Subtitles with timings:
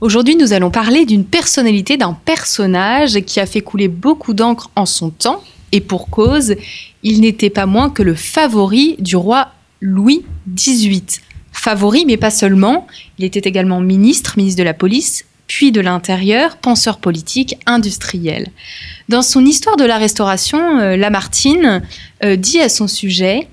[0.00, 4.86] Aujourd'hui, nous allons parler d'une personnalité, d'un personnage qui a fait couler beaucoup d'encre en
[4.86, 6.54] son temps, et pour cause,
[7.02, 9.48] il n'était pas moins que le favori du roi
[9.80, 11.02] Louis XVIII.
[11.50, 12.86] Favori, mais pas seulement,
[13.18, 18.52] il était également ministre, ministre de la police, puis de l'Intérieur, penseur politique, industriel.
[19.08, 21.82] Dans son histoire de la Restauration, euh, Lamartine
[22.22, 23.48] euh, dit à son sujet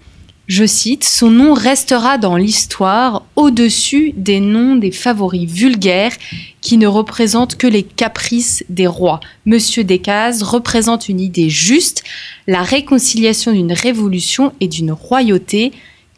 [0.48, 6.14] je cite, Son nom restera dans l'histoire au-dessus des noms des favoris vulgaires
[6.62, 9.20] qui ne représentent que les caprices des rois.
[9.46, 12.04] Monsieur Descazes représente une idée juste,
[12.48, 15.72] la réconciliation d'une révolution et d'une royauté.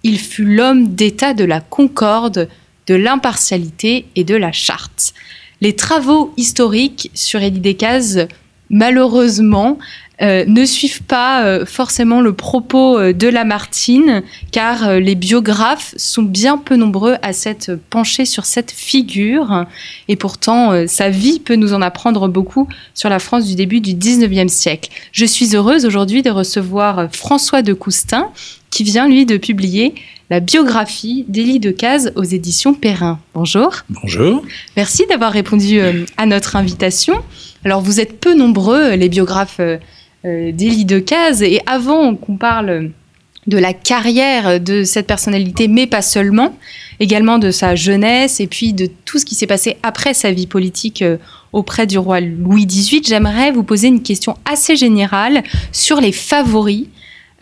[0.04, 2.50] Il fut l'homme d'État de la concorde,
[2.88, 5.14] de l'impartialité et de la charte.
[5.62, 8.28] Les travaux historiques sur Élie Descazes,
[8.70, 9.80] malheureusement,
[10.20, 16.24] euh, ne suivent pas euh, forcément le propos euh, de Lamartine, car les biographes sont
[16.24, 19.66] bien peu nombreux à s'être penchés sur cette figure,
[20.08, 23.94] et pourtant sa vie peut nous en apprendre beaucoup sur la France du début du
[23.94, 24.90] 19e siècle.
[25.12, 28.30] Je suis heureuse aujourd'hui de recevoir François de Coustin,
[28.72, 29.94] qui vient lui de publier
[30.30, 33.20] la biographie d'Élie Decazes aux éditions Perrin.
[33.34, 33.76] Bonjour.
[33.90, 34.44] Bonjour.
[34.76, 35.80] Merci d'avoir répondu
[36.18, 37.24] à notre invitation.
[37.64, 39.62] Alors vous êtes peu nombreux, les biographes
[40.52, 41.44] d'Élie Decazes.
[41.44, 42.92] Et avant qu'on parle
[43.48, 46.56] de la carrière de cette personnalité, mais pas seulement,
[47.00, 50.48] également de sa jeunesse et puis de tout ce qui s'est passé après sa vie
[50.48, 51.18] politique euh,
[51.54, 56.88] auprès du roi Louis XVIII, j'aimerais vous poser une question assez générale sur les favoris.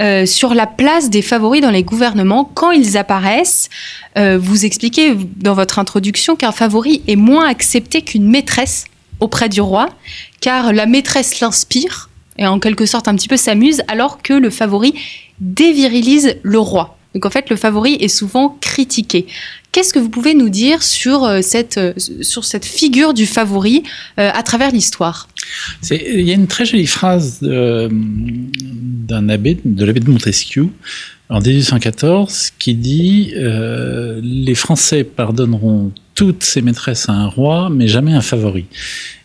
[0.02, 3.69] Euh, sur la place des favoris dans les gouvernements quand ils apparaissent.
[4.18, 8.84] vous expliquez dans votre introduction qu'un favori est moins accepté qu'une maîtresse
[9.22, 9.90] auprès du roi,
[10.41, 14.50] car la maîtresse l'inspire, et en quelque sorte un petit peu s'amuse, alors que le
[14.50, 14.94] favori
[15.40, 16.97] dévirilise le roi.
[17.16, 19.25] Donc en fait, le favori est souvent critiqué.
[19.72, 23.84] Qu'est-ce que vous pouvez nous dire sur euh, cette, euh, sur cette figure du favori
[24.19, 25.29] euh, à travers l'histoire?
[25.90, 30.68] Il y a une très jolie phrase d'un abbé, de l'abbé de Montesquieu,
[31.30, 38.13] en 1814, qui dit Les Français pardonneront toutes ses maîtresses à un roi, mais jamais
[38.13, 38.66] un favori.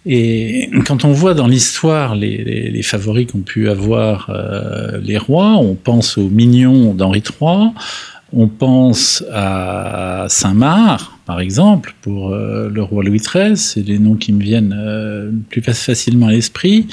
[0.07, 5.75] Et quand on voit dans l'histoire les, favoris qu'ont pu avoir euh, les rois, on
[5.75, 7.71] pense aux mignons d'Henri III,
[8.33, 14.15] on pense à Saint-Marc, par exemple, pour euh, le roi Louis XIII, c'est les noms
[14.15, 16.87] qui me viennent euh, plus facilement à l'esprit.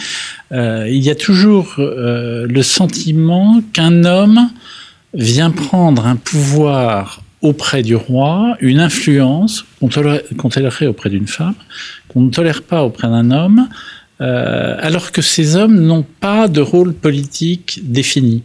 [0.51, 4.50] il y a toujours le sentiment qu'un homme
[5.13, 11.53] vient prendre un pouvoir auprès du roi, une influence qu'on tolérerait auprès d'une femme,
[12.07, 13.68] qu'on ne tolère pas auprès d'un homme,
[14.19, 18.44] euh, alors que ces hommes n'ont pas de rôle politique défini.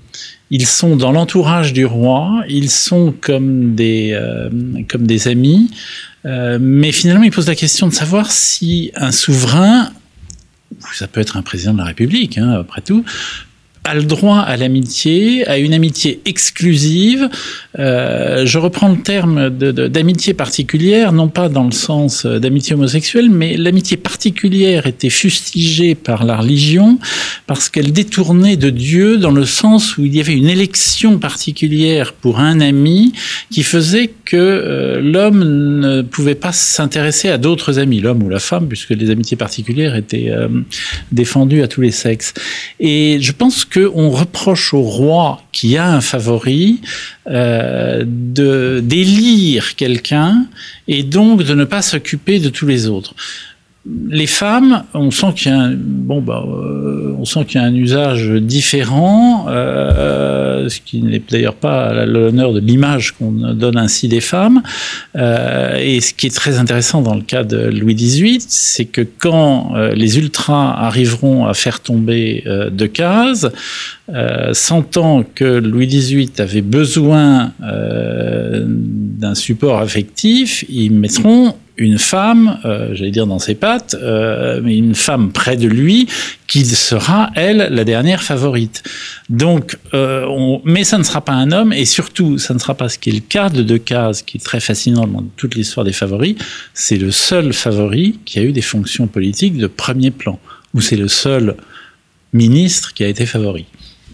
[0.51, 4.51] Ils sont dans l'entourage du roi, ils sont comme des, euh,
[4.89, 5.71] comme des amis,
[6.27, 9.91] euh, mais finalement ils posent la question de savoir si un souverain,
[10.93, 13.03] ça peut être un président de la République, hein, après tout,
[13.85, 17.29] a le droit à l'amitié, à une amitié exclusive.
[17.79, 23.57] Euh, je reprends le terme d'amitié particulière, non pas dans le sens d'amitié homosexuelle, mais
[23.57, 26.99] l'amitié particulière était fustigée par la religion
[27.49, 32.13] parce qu'elle détournait de Dieu dans le sens où il y avait une élection particulière
[32.13, 33.13] pour un ami
[33.51, 35.43] qui faisait que euh, l'homme
[35.81, 39.97] ne pouvait pas s'intéresser à d'autres amis, l'homme ou la femme, puisque les amitiés particulières
[39.97, 40.49] étaient euh,
[41.11, 42.33] défendues à tous les sexes.
[42.79, 46.81] Et je pense qu'on reproche au roi qui a un favori
[47.29, 50.47] euh, d'élire quelqu'un
[50.89, 53.15] et donc de ne pas s'occuper de tous les autres
[53.85, 57.65] les femmes, on sent qu'il y a un, bon, bah, euh, on sent qu'il y
[57.65, 63.33] a un usage différent, euh, ce qui n'est d'ailleurs pas à l'honneur de l'image qu'on
[63.33, 64.63] donne ainsi des femmes.
[65.17, 69.01] Euh, et ce qui est très intéressant dans le cas de Louis XVIII, c'est que
[69.01, 73.49] quand les ultras arriveront à faire tomber de cases,
[74.53, 83.11] sentant que Louis XVIII avait besoin d'un support affectif, ils mettront une femme, euh, j'allais
[83.11, 86.09] dire dans ses pattes, euh, mais une femme près de lui
[86.47, 88.83] qui sera, elle, la dernière favorite.
[89.29, 92.89] Donc, euh, mais ça ne sera pas un homme, et surtout, ça ne sera pas
[92.89, 95.93] ce qui est le cas de Decazes, qui est très fascinant dans toute l'histoire des
[95.93, 96.37] favoris.
[96.75, 100.39] C'est le seul favori qui a eu des fonctions politiques de premier plan,
[100.75, 101.57] ou c'est le seul
[102.33, 103.67] ministre qui a été favori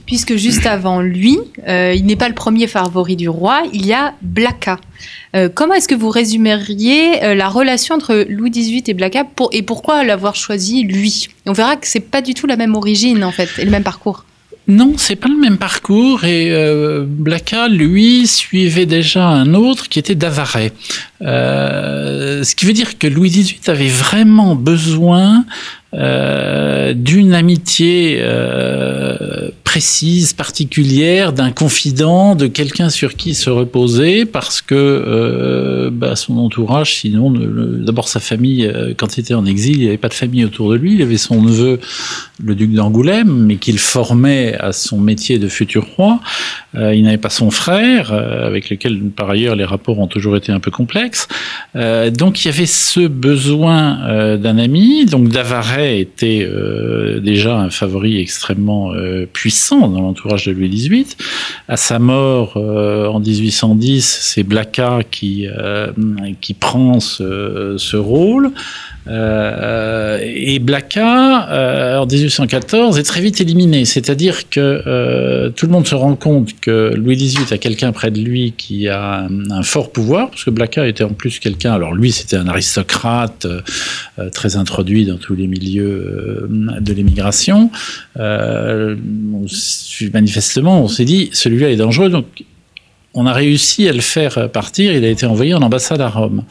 [0.08, 1.38] puisque juste avant lui,
[1.69, 4.81] euh, il n'est pas le premier favori du roi, il y a Blacas.
[5.37, 9.50] Euh, comment est-ce que vous résumeriez euh, la relation entre Louis XVIII et Blacas pour,
[9.52, 11.28] et pourquoi l'avoir choisi lui?
[11.46, 13.84] On verra que c'est pas du tout la même origine en fait et le même
[13.84, 14.25] parcours.
[14.69, 19.99] Non, c'est pas le même parcours et euh, Blacas, lui, suivait déjà un autre qui
[19.99, 20.72] était d'Avaray.
[21.22, 25.46] Euh, ce qui veut dire que Louis XVIII avait vraiment besoin
[25.94, 29.49] euh, d'une amitié euh,
[29.79, 36.37] précise, particulière, d'un confident, de quelqu'un sur qui se reposer, parce que euh, bah, son
[36.39, 40.09] entourage, sinon, d'abord sa famille, euh, quand il était en exil, il n'y avait pas
[40.09, 41.79] de famille autour de lui, il avait son neveu,
[42.43, 46.19] le duc d'Angoulême, mais qu'il formait à son métier de futur roi.
[46.75, 50.51] Euh, il n'avait pas son frère, avec lequel, par ailleurs, les rapports ont toujours été
[50.51, 51.29] un peu complexes.
[51.75, 56.49] donc il y avait ce besoin d'un ami, donc d'Avaray était
[57.21, 59.27] déjà un favori extrêmement euh,
[59.76, 61.06] dans l'entourage de Louis XVIII.
[61.69, 65.47] À sa mort euh, en 1810, c'est Blacas qui,
[66.41, 68.53] qui prend ce, ce rôle.
[69.08, 73.84] Euh, et Blacas, euh, en 1814, est très vite éliminé.
[73.84, 78.10] C'est-à-dire que euh, tout le monde se rend compte que Louis XVIII a quelqu'un près
[78.10, 81.72] de lui qui a un, fort pouvoir, parce que Blacas était en plus quelqu'un.
[81.72, 83.46] Alors lui, c'était un aristocrate
[84.32, 87.70] très introduit dans tous les milieux de l'émigration.
[90.12, 92.10] manifestement, on s'est dit, celui-là est dangereux,
[93.14, 94.93] on a réussi à le faire partir.
[94.93, 96.44] Il a été envoyé en ambassade à Rome.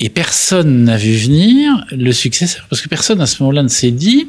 [0.00, 3.90] Et personne n'a vu venir le successeur, parce que personne à ce moment-là ne s'est
[3.90, 4.28] dit,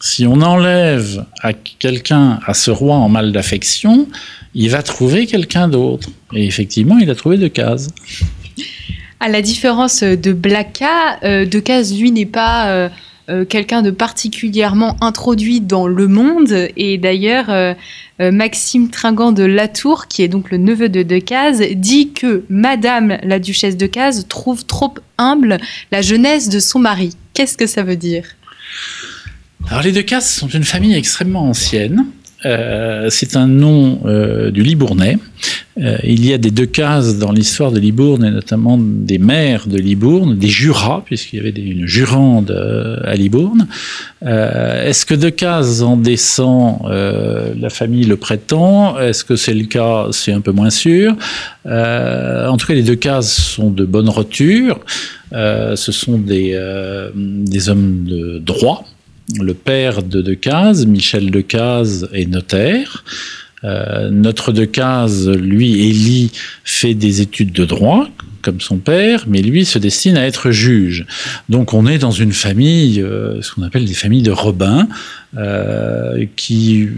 [0.00, 4.06] si on enlève à quelqu'un, à ce roi en mal d'affection,
[4.54, 6.08] il va trouver quelqu'un d'autre.
[6.34, 7.88] Et effectivement, il a trouvé Decazes.
[9.20, 12.88] À la différence de Blacas, euh, Decazes, lui, n'est pas euh,
[13.28, 16.68] euh, quelqu'un de particulièrement introduit dans le monde.
[16.76, 17.74] Et d'ailleurs, euh,
[18.18, 23.38] Maxime Tringant de Latour, qui est donc le neveu de Decazes, dit que Madame la
[23.38, 25.58] duchesse de Decazes trouve trop humble
[25.92, 27.14] la jeunesse de son mari.
[27.34, 28.24] Qu'est-ce que ça veut dire?
[29.68, 32.06] Alors les Decazes sont une famille extrêmement ancienne.
[32.46, 35.18] Euh, c'est un nom euh, du Libournais.
[35.80, 39.66] Euh, il y a des deux cases dans l'histoire de Libourne, et notamment des maires
[39.66, 42.50] de Libourne, des jurats, puisqu'il y avait une jurande
[43.04, 43.68] à Libourne.
[44.22, 48.98] Est-ce que deux cases en descend La famille le prétend?
[48.98, 50.08] Est-ce que c'est le cas?
[50.10, 51.12] C'est un peu moins sûr.
[51.64, 54.80] en tout cas, les deux cases sont de bonne roture.
[55.32, 56.58] ce sont des,
[57.14, 58.84] des hommes de droit
[59.36, 63.04] le père de Decazes, Michel Decazes, est notaire.
[63.64, 66.30] Euh, notre Decazes, lui, Élie,
[66.64, 68.08] fait des études de droit,
[68.42, 71.06] comme son père, mais lui se destine à être juge.
[71.48, 74.88] Donc on est dans une famille, euh, ce qu'on appelle des familles de Robins,
[75.36, 76.88] euh, qui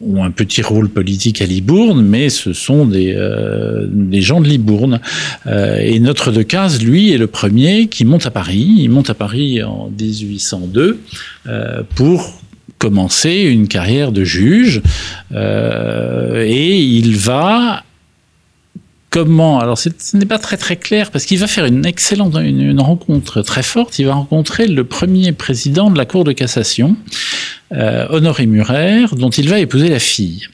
[0.00, 4.48] ont un petit rôle politique à Libourne, mais ce sont des, euh, des gens de
[4.48, 5.00] Libourne.
[5.46, 8.76] Euh, et notre Decazes, lui, est le premier qui monte à Paris.
[8.78, 11.00] Il monte à Paris en 1802
[11.46, 12.40] euh, pour
[12.78, 14.82] commencer une carrière de juge.
[15.32, 17.84] Euh, et il va
[19.14, 22.80] comment Alors, ce n'est pas très très clair parce qu'il va faire une excellente une,
[22.80, 24.00] rencontre très forte.
[24.00, 26.96] Il va rencontrer le premier président de la Cour de cassation,
[27.72, 30.48] euh, Honoré Murer, dont il va épouser la fille.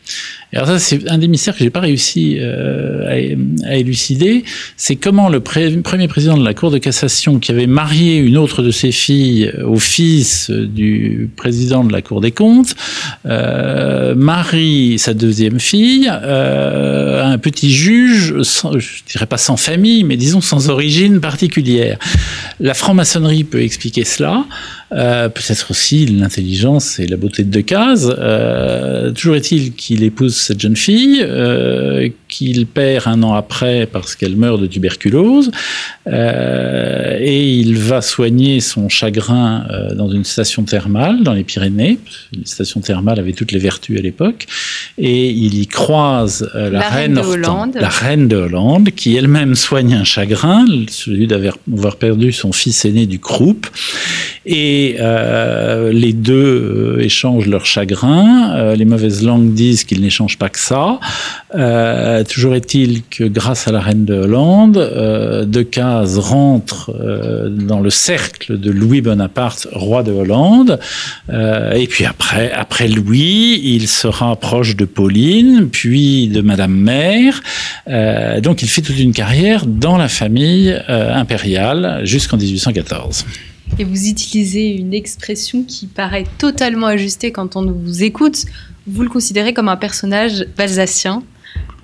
[0.52, 4.45] Alors ça, c'est un des mystères que j'ai pas réussi euh, à, élucider.
[4.76, 8.62] C'est comment le premier président de la Cour de cassation, qui avait marié une autre
[8.62, 12.75] de ses filles au fils du président de la Cour des comptes,
[13.26, 19.57] euh, marie sa deuxième fille euh, à un petit juge, sans, je dirais pas sans
[19.57, 21.97] famille, mais disons sans origine particulière.
[22.59, 24.45] La franc-maçonnerie peut expliquer cela.
[24.92, 28.12] Euh, peut-être aussi l'intelligence et la beauté de Decazes.
[28.18, 34.16] Euh, toujours est-il qu'il épouse cette jeune fille, euh, qu'il perd un an après parce
[34.16, 35.52] qu'elle meurt de tuberculose,
[36.09, 41.99] euh, et il va soigner son chagrin euh, dans une station thermale dans les Pyrénées.
[42.37, 44.47] Une station thermale avait toutes les vertus à l'époque,
[44.99, 47.76] et il y croise la, la, reine, de Hollande.
[47.80, 53.06] la reine de Hollande, qui elle-même soigne un chagrin, celui d'avoir perdu son fils aîné
[53.06, 53.68] du croup.
[54.47, 58.55] Et euh, les deux euh, échangent leur chagrin.
[58.55, 60.99] Euh, les mauvaises langues disent qu'ils n'échangent pas que ça.
[62.29, 66.93] Toujours est-il que grâce à la reine de Hollande, Decazes rentre
[67.51, 70.79] dans le cercle de Louis Bonaparte, roi de Hollande.
[71.31, 77.43] Et puis après, après Louis, il se rapproche de Pauline, puis de Madame Mère.
[78.43, 83.25] Donc il fait toute une carrière dans la famille impériale jusqu'en 1814.
[83.79, 88.45] Et vous utilisez une expression qui paraît totalement ajustée quand on vous écoute.
[88.87, 91.23] Vous le considérez comme un personnage balzacien.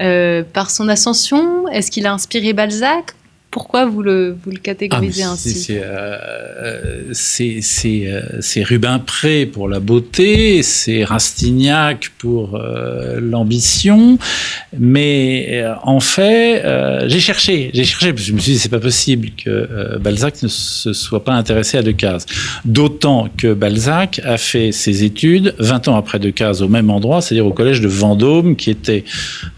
[0.01, 3.15] Euh, par son ascension, est-ce qu'il a inspiré Balzac
[3.57, 7.11] Pourquoi vous le, vous le catégorisez Ah, ainsi c'est- euh,
[7.87, 14.19] euh, Rubempré pour la beauté, c'est Rastignac pour euh, l'ambition,
[14.79, 16.63] mais euh, en fait,
[17.09, 20.43] j'ai cherché, j'ai cherché, parce que je me suis dit c'est pas possible que Balzac
[20.43, 22.27] ne se soit pas intéressé à Decazes.
[22.67, 27.47] D'autant que Balzac a fait ses études 20 ans après Decazes au même endroit, c'est-à-dire
[27.47, 29.05] au collège de Vendôme, qui était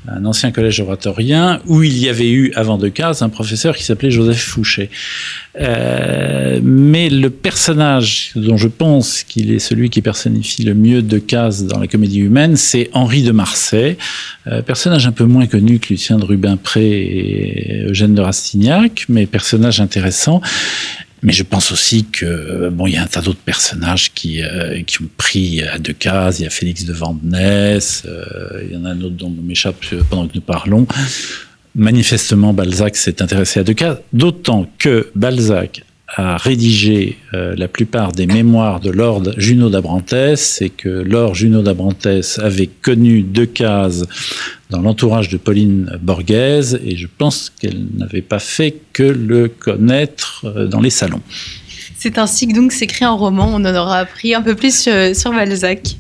[0.07, 4.11] un ancien collège oratorien, où il y avait eu avant Decazes un professeur qui s'appelait
[4.11, 4.91] Joseph Fouché.
[5.61, 11.67] Euh, mais le personnage dont je pense qu'il est celui qui personnifie le mieux Decazes
[11.67, 13.97] dans la comédie humaine, c'est Henri de Marsay,
[14.47, 19.27] euh, personnage un peu moins connu que Lucien de Rubempré et Eugène de Rastignac, mais
[19.27, 20.41] personnage intéressant.
[21.23, 24.83] Mais je pense aussi que bon, il y a un tas d'autres personnages qui euh,
[24.85, 26.39] qui ont pris à Decazes.
[26.39, 29.43] Il y a Félix de Vandenesse, euh, il y en a un autre dont on
[29.43, 30.87] m'échappe pendant que nous parlons.
[31.79, 38.27] Manifestement, Balzac s'est intéressé à Decazes, d'autant que Balzac a rédigé euh, la plupart des
[38.27, 44.09] mémoires de Lord Junot d'Abrantès et que Lord Junot d'Abrantès avait connu Decazes
[44.71, 50.47] dans l'entourage de Pauline Borghese et je pense qu'elle n'avait pas fait que le connaître
[50.47, 51.23] euh, dans les salons.
[51.97, 53.53] C'est ainsi que donc s'écrit un roman.
[53.53, 55.97] On en aura appris un peu plus sur, sur Balzac.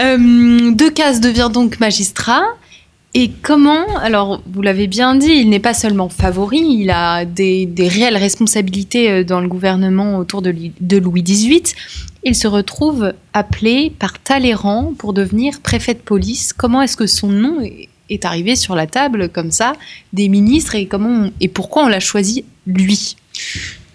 [0.00, 2.42] Euh, devient donc magistrat.
[3.14, 7.68] Et comment, alors vous l'avez bien dit, il n'est pas seulement favori, il a des,
[7.78, 10.50] réelles responsabilités euh, dans le gouvernement autour de,
[10.98, 11.62] Louis XVIII.
[12.24, 16.52] Il se retrouve appelé par Talleyrand pour devenir préfet de police.
[16.52, 17.88] Comment est-ce que son nom est-
[18.24, 19.74] arrivé sur la table comme ça
[20.14, 23.16] des ministres et comment et pourquoi on l'a choisi lui?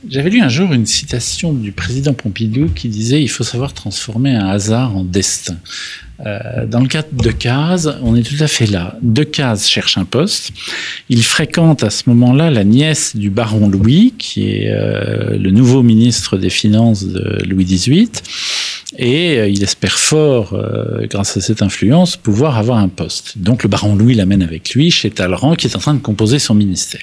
[0.08, 4.36] J'avais lu un jour une citation du président Pompidou qui disait il faut savoir transformer
[4.36, 5.58] un hasard en destin.
[6.26, 8.98] Euh, dans le cas de Decazes, on est tout à fait là.
[9.02, 10.52] Decazes cherche un poste.
[11.10, 15.84] Il fréquente à ce moment-là la nièce du baron Louis, qui est euh, le nouveau
[15.84, 18.10] ministre des Finances de Louis XVIII.
[18.98, 23.38] Et euh, il espère fort, euh, grâce à cette influence, pouvoir avoir un poste.
[23.38, 26.38] Donc le baron Louis l'amène avec lui chez Talleyrand, qui est en train de composer
[26.40, 27.02] son ministère.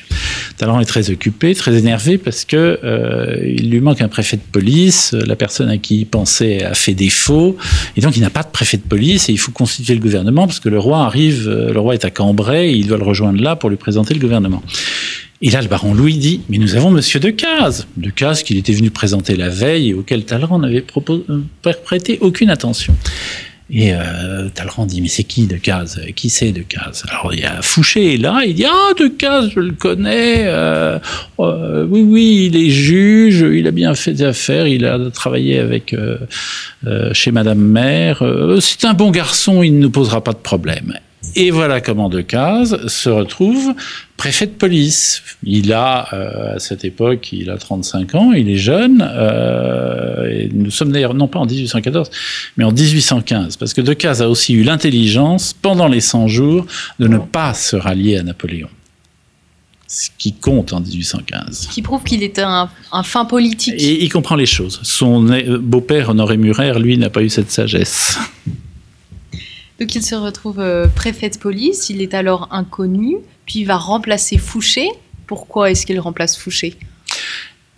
[0.57, 4.43] Talleyrand est très occupé, très énervé, parce que euh, il lui manque un préfet de
[4.53, 5.13] police.
[5.13, 7.57] La personne à qui il pensait a fait défaut,
[7.97, 9.29] et donc il n'a pas de préfet de police.
[9.29, 11.49] Et il faut constituer le gouvernement parce que le roi arrive.
[11.49, 14.15] euh, Le roi est à Cambrai, et il doit le rejoindre là pour lui présenter
[14.15, 14.63] le gouvernement.
[15.43, 17.87] Et là, le baron Louis dit Mais nous avons Monsieur Decazes.
[17.97, 22.95] Decazes qu'il était venu présenter la veille et auquel Talleyrand n'avait euh, prêté aucune attention.
[23.73, 27.63] Et euh, Talleyrand dit, mais c'est qui Decazes Qui c'est Decazes Alors il y a
[27.63, 30.99] Fouché est là, il dit, ah Decazes, je le connais, euh,
[31.39, 35.59] euh, oui, oui, il est juge, il a bien fait des affaires, il a travaillé
[35.59, 35.95] avec
[37.13, 38.25] chez Madame Mère,
[38.61, 40.95] c'est un bon garçon, il ne nous posera pas de problème.
[41.37, 43.75] Et voilà comment Decazes se retrouve
[44.21, 45.23] préfet de police.
[45.45, 49.03] Il a, euh, à cette époque, il a 35 ans, il est jeune.
[49.03, 52.11] Euh, et nous sommes d'ailleurs, non pas en 1814,
[52.59, 56.67] mais en 1815, parce que Decazes a aussi eu l'intelligence, pendant les 100 jours,
[56.99, 58.69] de ne pas se rallier à Napoléon.
[59.89, 61.69] Ce qui compte en 1815.
[61.73, 63.75] qui prouve qu'il est un, un fin politique.
[63.79, 64.81] Et il comprend les choses.
[64.83, 68.19] Son euh, beau-père, Honoré Murer, lui, n'a pas eu cette sagesse.
[69.81, 73.77] Donc il se retrouve euh, préfet de police, il est alors inconnu, puis il va
[73.77, 74.91] remplacer Fouché.
[75.27, 76.77] Pourquoi est-ce qu'il remplace Fouché?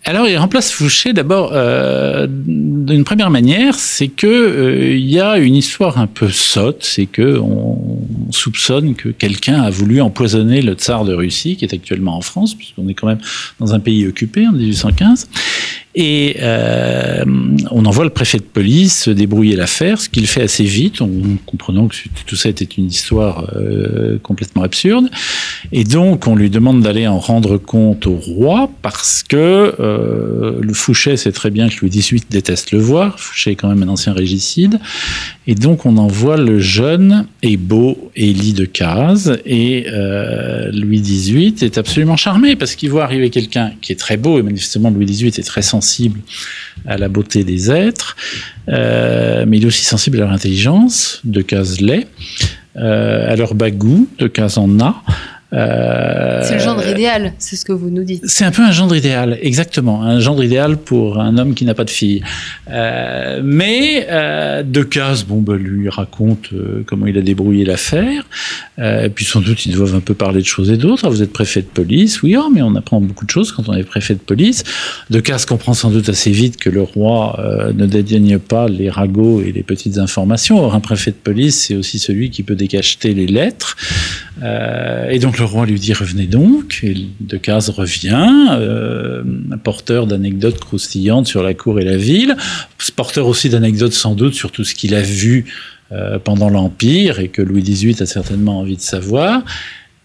[0.03, 5.37] Alors, il remplace Fouché d'abord euh, d'une première manière, c'est que euh, il y a
[5.37, 7.77] une histoire un peu sotte, c'est que on
[8.33, 12.55] soupçonne que quelqu'un a voulu empoisonner le tsar de Russie, qui est actuellement en France,
[12.55, 13.21] puisqu'on est quand même
[13.59, 15.29] dans un pays occupé en 1815.
[15.95, 17.23] Et euh,
[17.69, 21.09] on envoie le préfet de police débrouiller l'affaire, ce qu'il fait assez vite, en
[21.45, 25.07] comprenant que tout ça était une histoire euh, complètement absurde.
[25.71, 30.73] Et donc, on lui demande d'aller en rendre compte au roi, parce que euh, le
[30.73, 33.19] Fouché sait très bien que Louis XVIII déteste le voir.
[33.19, 34.79] Fouché est quand même un ancien régicide.
[35.45, 38.67] Et donc, on envoie le jeune et beau Élie de.
[39.45, 44.17] Et euh, Louis XVIII est absolument charmé, parce qu'il voit arriver quelqu'un qui est très
[44.17, 46.19] beau, et manifestement, Louis XVIII est très sensible
[46.85, 48.15] à la beauté des êtres,
[48.69, 52.07] euh, mais il est aussi sensible à leur intelligence, de case l'est,
[52.75, 55.01] euh, à leur bagou, de case en a,
[55.53, 58.23] euh, c'est le gendre idéal, c'est ce que vous nous dites.
[58.25, 60.01] C'est un peu un gendre idéal, exactement.
[60.01, 62.23] Un gendre idéal pour un homme qui n'a pas de fille.
[62.71, 68.25] Euh, mais euh, Decazes, bon, bah, lui raconte euh, comment il a débrouillé l'affaire.
[68.79, 71.07] et puis sans doute, ils doivent un peu parler de choses et d'autres.
[71.09, 73.73] Vous êtes préfet de police, oui, oh, mais on apprend beaucoup de choses quand on
[73.73, 74.63] est préfet de police.
[75.09, 77.39] Decazes comprend sans doute assez vite que le roi
[77.75, 80.59] ne dédaigne pas les ragots et les petites informations.
[80.59, 83.75] Or, un préfet de police, c'est aussi celui qui peut décacheter les lettres.
[84.41, 89.23] Et donc, le roi lui dit revenez donc, et Decazes revient, euh,
[89.63, 92.35] porteur d'anecdotes croustillantes sur la cour et la ville,
[92.95, 95.45] porteur aussi d'anecdotes sans doute sur tout ce qu'il a vu
[95.91, 99.43] euh, pendant l'Empire et que Louis XVIII a certainement envie de savoir.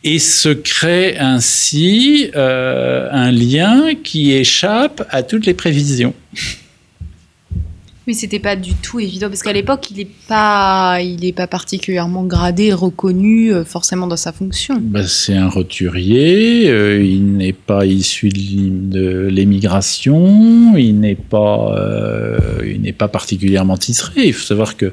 [0.04, 6.14] Et se crée ainsi euh, un lien qui échappe à toutes les prévisions.
[8.08, 10.98] Mais c'était pas du tout évident parce qu'à l'époque, il n'est pas,
[11.36, 14.78] pas particulièrement gradé, reconnu euh, forcément dans sa fonction.
[14.80, 16.70] Bah, c'est un roturier.
[16.70, 20.74] Euh, il n'est pas issu de l'émigration.
[20.78, 22.38] Il n'est pas, euh,
[22.96, 24.28] pas particulièrement titré.
[24.28, 24.90] Il faut savoir que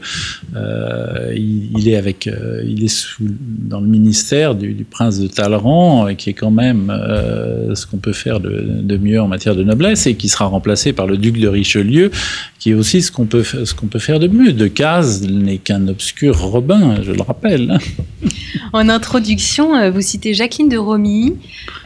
[1.37, 2.29] il, est avec,
[2.67, 6.91] il est sous, dans le ministère du, prince de Talleyrand, qui est quand même
[7.73, 10.91] ce qu'on peut faire de, de mieux en matière de noblesse et qui sera remplacé
[10.91, 12.11] par le duc de Richelieu,
[12.59, 14.53] qui est aussi ce qu'on peut, ce peut faire de mieux.
[14.53, 14.69] De
[15.27, 17.77] n'est qu'un obscur Robin, je le rappelle.
[18.73, 21.35] En introduction, euh, vous citez Jacqueline de Romilly,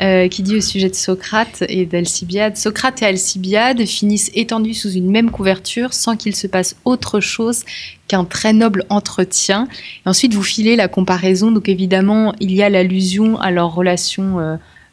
[0.01, 4.91] euh, qui dit au sujet de Socrate et d'Alcibiade Socrate et Alcibiade finissent étendus sous
[4.91, 7.63] une même couverture sans qu'il se passe autre chose
[8.07, 9.67] qu'un très noble entretien.
[10.05, 11.51] Et ensuite, vous filez la comparaison.
[11.51, 14.39] Donc, évidemment, il y a l'allusion à leur relation.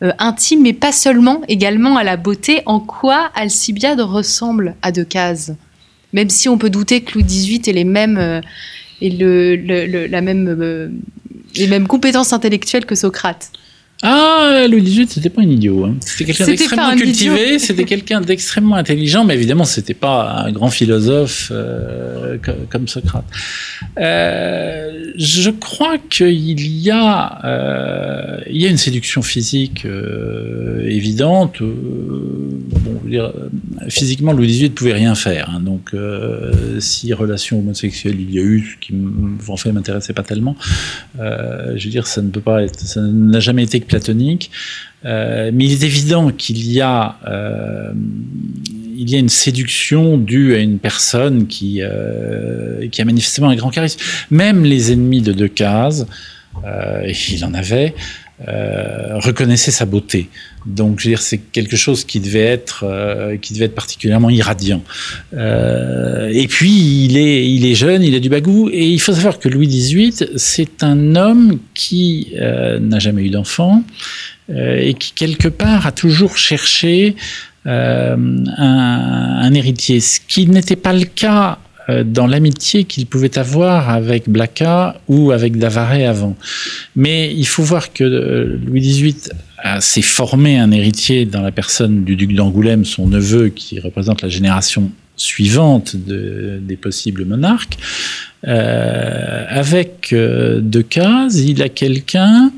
[0.02, 2.62] Euh, intime, mais pas seulement, également à la beauté.
[2.66, 5.56] En quoi Alcibiade ressemble à Decazes
[6.12, 8.40] même si on peut douter que Louis XVIII ait les mêmes, euh,
[9.00, 10.88] le, la même, euh,
[11.56, 13.50] les mêmes compétences intellectuelles que Socrate.
[14.02, 15.84] Ah, Louis XVIII, c'était pas un idiot.
[15.86, 15.96] Hein.
[16.00, 21.50] C'était quelqu'un d'extrêmement cultivé, c'était quelqu'un d'extrêmement intelligent, mais évidemment, c'était pas un grand philosophe
[21.50, 22.36] euh,
[22.70, 23.24] comme, Socrate.
[23.98, 29.86] Euh, je crois qu'il y a, euh, il y a une séduction physique
[30.84, 31.62] évidente.
[31.62, 33.32] bon, dire,
[33.88, 35.48] physiquement, Louis XVIII pouvait rien faire.
[35.48, 35.92] Hein, donc,
[36.80, 38.94] si relation homosexuelle il y a eu, ce qui
[39.48, 40.54] en fait m'intéressait pas tellement,
[41.18, 44.50] je veux dire, ça ne peut pas être, ça n'a jamais été platonique.
[45.04, 47.92] Euh, mais il est évident qu'il y a euh,
[48.96, 53.70] y a une séduction due à une personne qui euh, qui a manifestement un grand
[53.70, 54.00] charisme.
[54.30, 56.06] Même les ennemis de Decazes,
[56.64, 57.94] il en avait,
[58.44, 60.28] reconnaissaient sa beauté.
[60.66, 62.84] Donc, je veux dire, c'est quelque chose qui devait être,
[63.40, 64.82] qui devait être particulièrement irradiant.
[65.32, 69.38] et puis, il est, il est jeune, il a du bagou, et il faut savoir
[69.38, 73.82] que Louis XVIII, c'est un homme qui n'a jamais eu d'enfant,
[74.48, 77.16] euh, et qui quelque part a toujours cherché
[77.66, 78.16] euh,
[78.56, 84.28] un, héritier, ce qui n'était pas le cas euh, dans l'amitié qu'il pouvait avoir avec
[84.28, 86.36] Blacas ou avec Davaret avant.
[86.96, 89.14] Mais il faut voir que Louis XVIII
[89.80, 94.28] s'est formé un héritier dans la personne du duc d'Angoulême, son neveu, qui représente la
[94.28, 97.78] génération suivante de, des possibles monarques.
[98.46, 102.52] Euh, avec euh, Decazes, il a quelqu'un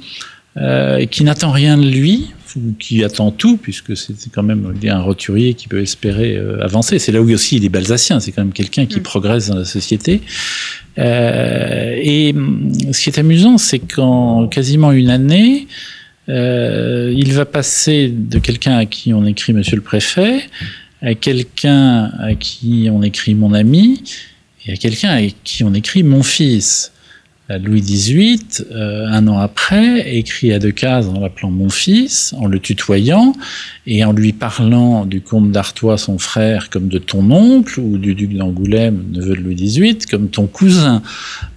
[0.56, 2.30] euh, qui n'attend rien de lui,
[2.78, 6.98] qui attend tout, puisque c'est quand même un roturier qui peut espérer euh, avancer.
[6.98, 9.02] C'est là où aussi il est balsacien, c'est quand même quelqu'un qui mm.
[9.02, 10.20] progresse dans la société.
[10.98, 15.66] Euh, et mm, ce qui est amusant, c'est qu'en quasiment une année,
[16.28, 20.42] euh, il va passer de quelqu'un à qui on écrit Monsieur le Préfet,
[21.00, 24.02] à quelqu'un à qui on écrit Mon ami,
[24.66, 26.92] et à quelqu'un à qui on écrit Mon fils.
[27.56, 28.40] Louis XVIII,
[28.72, 33.32] euh, un an après, écrit à Decazes en l'appelant mon fils, en le tutoyant,
[33.86, 38.14] et en lui parlant du comte d'Artois, son frère, comme de ton oncle, ou du
[38.14, 41.02] duc d'Angoulême, neveu de Louis XVIII, comme ton cousin.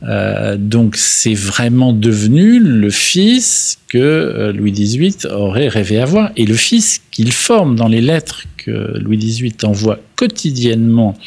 [0.03, 6.45] Euh, donc c'est vraiment devenu le fils que euh, Louis XVIII aurait rêvé avoir, et
[6.45, 11.17] le fils qu'il forme dans les lettres que Louis XVIII envoie quotidiennement,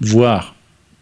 [0.00, 0.53] voire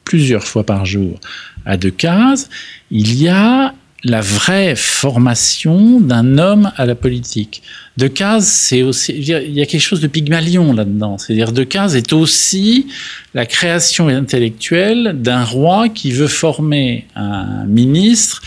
[0.04, 1.18] plusieurs fois par jour,
[1.64, 2.48] à Decazes,
[2.90, 7.62] il y a la vraie formation d'un homme à la politique.
[7.96, 11.18] Decazes, c'est aussi, il y a quelque chose de Pygmalion là-dedans.
[11.18, 12.88] C'est-à-dire, Decazes est aussi
[13.32, 18.42] la création intellectuelle d'un roi qui veut former un ministre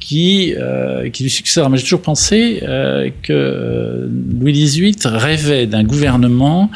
[0.00, 0.54] qui,
[1.12, 1.68] qui lui succédera.
[1.68, 2.60] Mais j'ai toujours pensé
[3.22, 4.08] que
[4.40, 6.72] Louis XVIII rêvait d'un gouvernement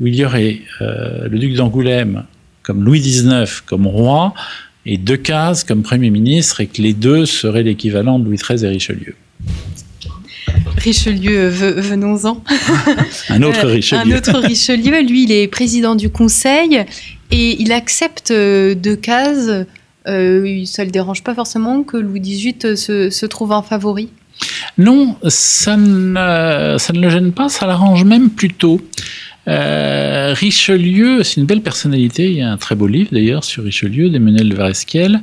[0.00, 2.24] où il y aurait le duc d'Angoulême
[2.66, 4.34] comme Louis XIX comme roi
[4.84, 8.68] et Decazes comme Premier ministre et que les deux seraient l'équivalent de Louis XIII et
[8.68, 9.14] Richelieu.
[10.78, 12.42] Richelieu, venons-en.
[13.28, 14.14] un autre Richelieu.
[14.14, 16.84] un autre Richelieu, lui, il est président du Conseil
[17.30, 19.66] et il accepte Decazes.
[20.08, 24.08] Euh, ça ne le dérange pas forcément que Louis XVIII se, se trouve en favori?
[24.78, 28.80] Non, ça ne, ça ne le gêne pas, ça l'arrange même plutôt.
[29.48, 32.30] Euh, Richelieu, c'est une belle personnalité.
[32.30, 35.20] Il y a un très beau livre d'ailleurs sur Richelieu d'Emmanuel de Varesquiel.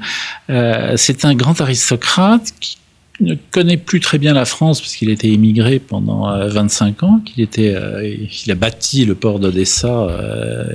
[0.49, 2.77] Euh, c'est un grand aristocrate qui
[3.19, 7.19] ne connaît plus très bien la France parce qu'il était émigré pendant 25 euh, ans,
[7.23, 10.65] qu'il était, euh, il a bâti le port d'Odessa euh,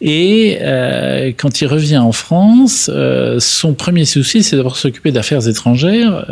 [0.00, 0.58] et
[1.36, 2.90] quand il revient en France,
[3.38, 6.26] son premier souci c'est d'abord s'occuper d'affaires étrangères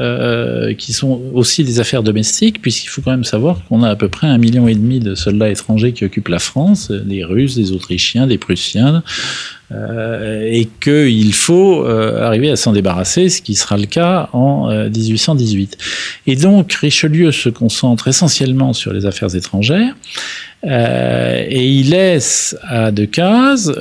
[0.78, 4.08] qui sont aussi des affaires domestiques puisqu'il faut quand même savoir qu'on a à peu
[4.08, 7.72] près un million et demi de soldats étrangers qui occupent la France, des Russes, des
[7.72, 9.02] Autrichiens, des Prussiens,
[9.74, 14.68] euh, et qu'il faut euh, arriver à s'en débarrasser, ce qui sera le cas en
[14.68, 15.78] 1818.
[15.78, 19.96] Euh, et donc Richelieu se concentre essentiellement sur les affaires étrangères.
[20.62, 23.72] et il laisse à Decazes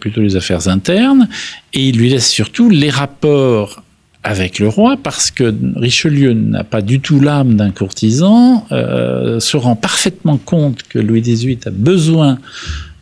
[0.00, 1.28] plutôt les affaires internes,
[1.72, 3.82] et il lui laisse surtout les rapports
[4.22, 9.76] avec le roi, parce que Richelieu n'a pas du tout l'âme d'un courtisan, se rend
[9.76, 12.38] parfaitement compte que Louis XVIII a besoin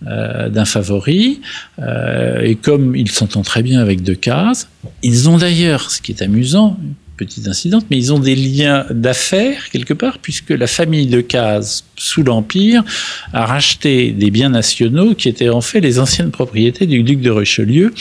[0.06, 1.40] euh, d'un favori.
[1.78, 4.68] Euh, et comme ils s'entendent très bien avec Decazes,
[5.02, 6.78] ils ont d'ailleurs, ce qui est amusant,
[7.16, 11.84] petite incidente, mais ils ont des liens d'affaires quelque part, puisque la famille de Decazes,
[11.96, 12.84] sous l'Empire,
[13.32, 17.30] a racheté des biens nationaux qui étaient en fait les anciennes propriétés du duc de
[17.30, 17.94] Richelieu,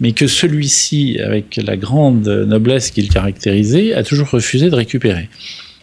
[0.00, 5.28] mais que celui-ci, avec la grande noblesse qu'il caractérisait, a toujours refusé de récupérer.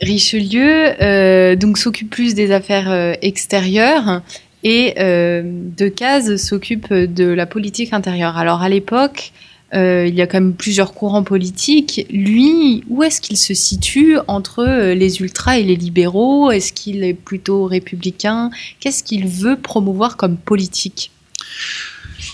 [0.02, 4.24] Richelieu euh, donc s'occupe plus des affaires extérieures
[4.68, 8.36] et euh, Decazes s'occupe de la politique intérieure.
[8.36, 9.32] Alors à l'époque,
[9.74, 12.06] euh, il y a quand même plusieurs courants politiques.
[12.10, 16.52] Lui, où est-ce qu'il se situe entre euh, les ultras et les libéraux?
[16.52, 18.52] Est-ce qu'il est plutôt républicain?
[18.82, 21.12] Qu'est-ce qu'il veut promouvoir comme politique?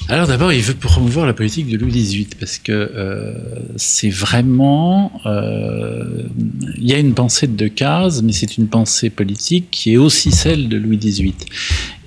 [0.10, 3.34] Alors d'abord, il veut promouvoir la politique de Louis XVIII parce que euh,
[3.78, 6.24] c'est vraiment, euh,
[6.78, 10.32] il y a une pensée de Decazes, mais c'est une pensée politique qui est aussi
[10.32, 11.34] celle de Louis XVIII.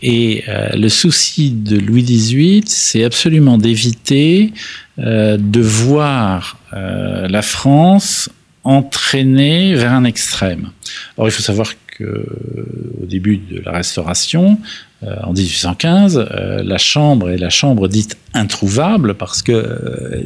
[0.02, 4.52] Et euh, le souci de Louis XVIII, c'est absolument d'éviter
[4.98, 8.30] de voir la France
[8.64, 10.70] entraînée vers un extrême.
[11.18, 14.59] Or, il faut savoir qu'au début de la Restauration,
[15.04, 20.22] euh, en 1815, euh, la chambre est la chambre dite introuvable parce que euh,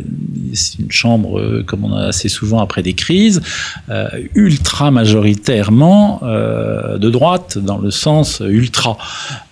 [0.54, 3.40] c'est une chambre, comme on a assez souvent après des crises,
[4.34, 8.98] ultra majoritairement de droite dans le sens ultra,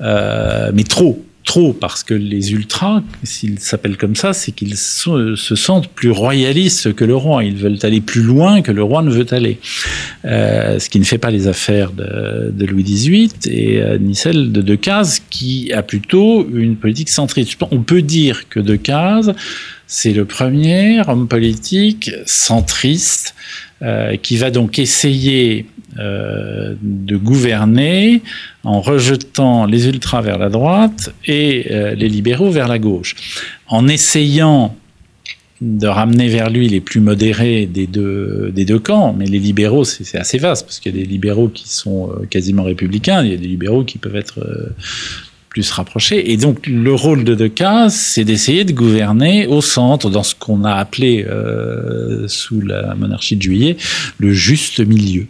[0.00, 5.88] mais trop trop, parce que les ultras, s'ils s'appellent comme ça, c'est qu'ils se sentent
[5.88, 7.42] plus royalistes que le roi.
[7.42, 9.58] Ils veulent aller plus loin que le roi ne veut aller.
[10.26, 14.52] Euh, ce qui ne fait pas les affaires de, Louis XVIII et euh, ni celle
[14.52, 17.58] de Decazes, qui a plutôt une politique centriste.
[17.70, 19.34] On peut dire que Decazes,
[19.86, 23.34] c'est le premier homme politique centriste
[23.80, 25.66] euh, qui va donc essayer
[26.00, 28.22] euh, de gouverner
[28.64, 33.14] en rejetant les ultras vers la droite et euh, les libéraux vers la gauche,
[33.68, 34.74] en essayant
[35.60, 39.14] de ramener vers lui les plus modérés des deux, des deux camps.
[39.16, 42.64] Mais les libéraux, c'est assez vaste, parce qu'il y a des libéraux qui sont quasiment
[42.64, 44.44] républicains, il y a des libéraux qui peuvent être
[45.48, 46.32] plus rapprochés.
[46.32, 50.64] Et donc le rôle de Decazes, c'est d'essayer de gouverner au centre, dans ce qu'on
[50.64, 53.76] a appelé euh, sous la monarchie de Juillet
[54.18, 55.26] le juste milieu.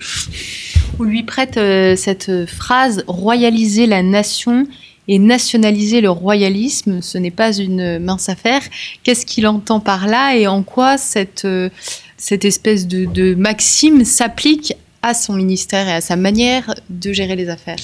[0.99, 4.67] On lui prête euh, cette phrase royaliser la nation
[5.09, 8.61] et nationaliser le royalisme, ce n'est pas une mince affaire.
[9.03, 11.71] Qu'est-ce qu'il entend par là et en quoi cette, euh,
[12.19, 17.37] cette espèce de, de maxime s'applique à son ministère et à sa manière de gérer
[17.37, 17.77] les affaires.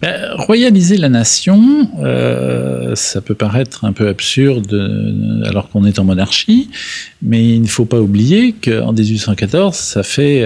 [0.00, 5.98] Ben, royaliser la nation, euh, ça peut paraître un peu absurde euh, alors qu'on est
[5.98, 6.70] en monarchie,
[7.20, 10.44] mais il ne faut pas oublier qu'en 1814, ça fait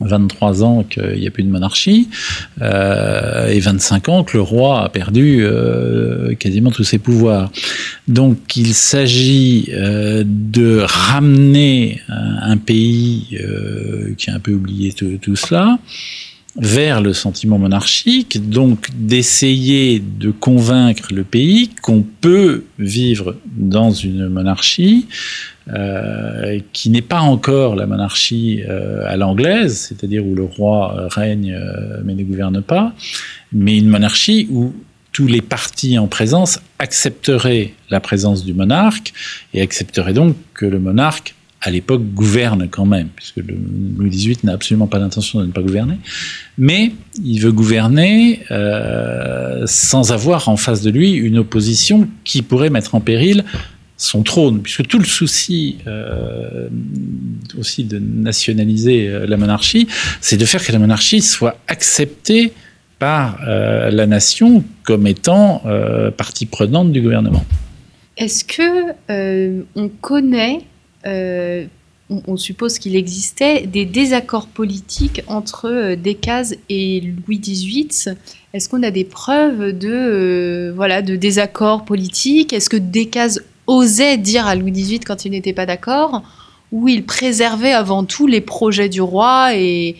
[0.00, 2.08] 23 euh, ans qu'il n'y a plus de monarchie
[2.60, 5.44] et 25 ans que le roi a perdu
[6.38, 7.50] quasiment tous ses pouvoirs.
[8.08, 13.38] Donc il s'agit de ramener un, pays
[14.16, 15.78] qui a un peu oublié tout cela
[16.58, 24.28] vers le sentiment monarchique, donc d'essayer de convaincre le pays qu'on peut vivre dans une
[24.28, 25.06] monarchie
[25.68, 31.52] euh, qui n'est pas encore la monarchie euh, à l'anglaise, c'est-à-dire où le roi règne
[31.52, 32.94] euh, mais ne gouverne pas,
[33.52, 34.72] mais une monarchie où
[35.12, 39.12] tous les partis en présence accepteraient la présence du monarque
[39.54, 44.52] et accepteraient donc que le monarque à l'époque, gouverne quand même, puisque Louis XVIII n'a
[44.52, 45.96] absolument pas l'intention de ne pas gouverner,
[46.58, 46.92] mais
[47.22, 52.94] il veut gouverner euh, sans avoir en face de lui une opposition qui pourrait mettre
[52.94, 53.44] en péril
[53.96, 56.68] son trône, puisque tout le souci euh,
[57.58, 59.88] aussi de nationaliser euh, la monarchie,
[60.20, 62.52] c'est de faire que la monarchie soit acceptée
[62.98, 65.62] par la nation comme étant
[66.16, 67.44] partie prenante du gouvernement.
[68.16, 70.62] Est-ce que on connaît
[71.06, 71.66] euh,
[72.08, 78.14] on, suppose qu'il existait des désaccords politiques entre euh, Decazes et Louis XVIII.
[78.52, 82.52] Est-ce qu'on a des preuves de, euh, voilà, de désaccords politiques?
[82.52, 86.22] Est-ce que Decazes osait dire à Louis XVIII quand il n'était pas d'accord?
[86.70, 89.96] Ou il préservait avant tout les projets du roi et,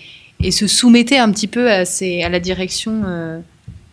[0.50, 1.84] se soumettait un petit peu à,
[2.28, 3.42] la direction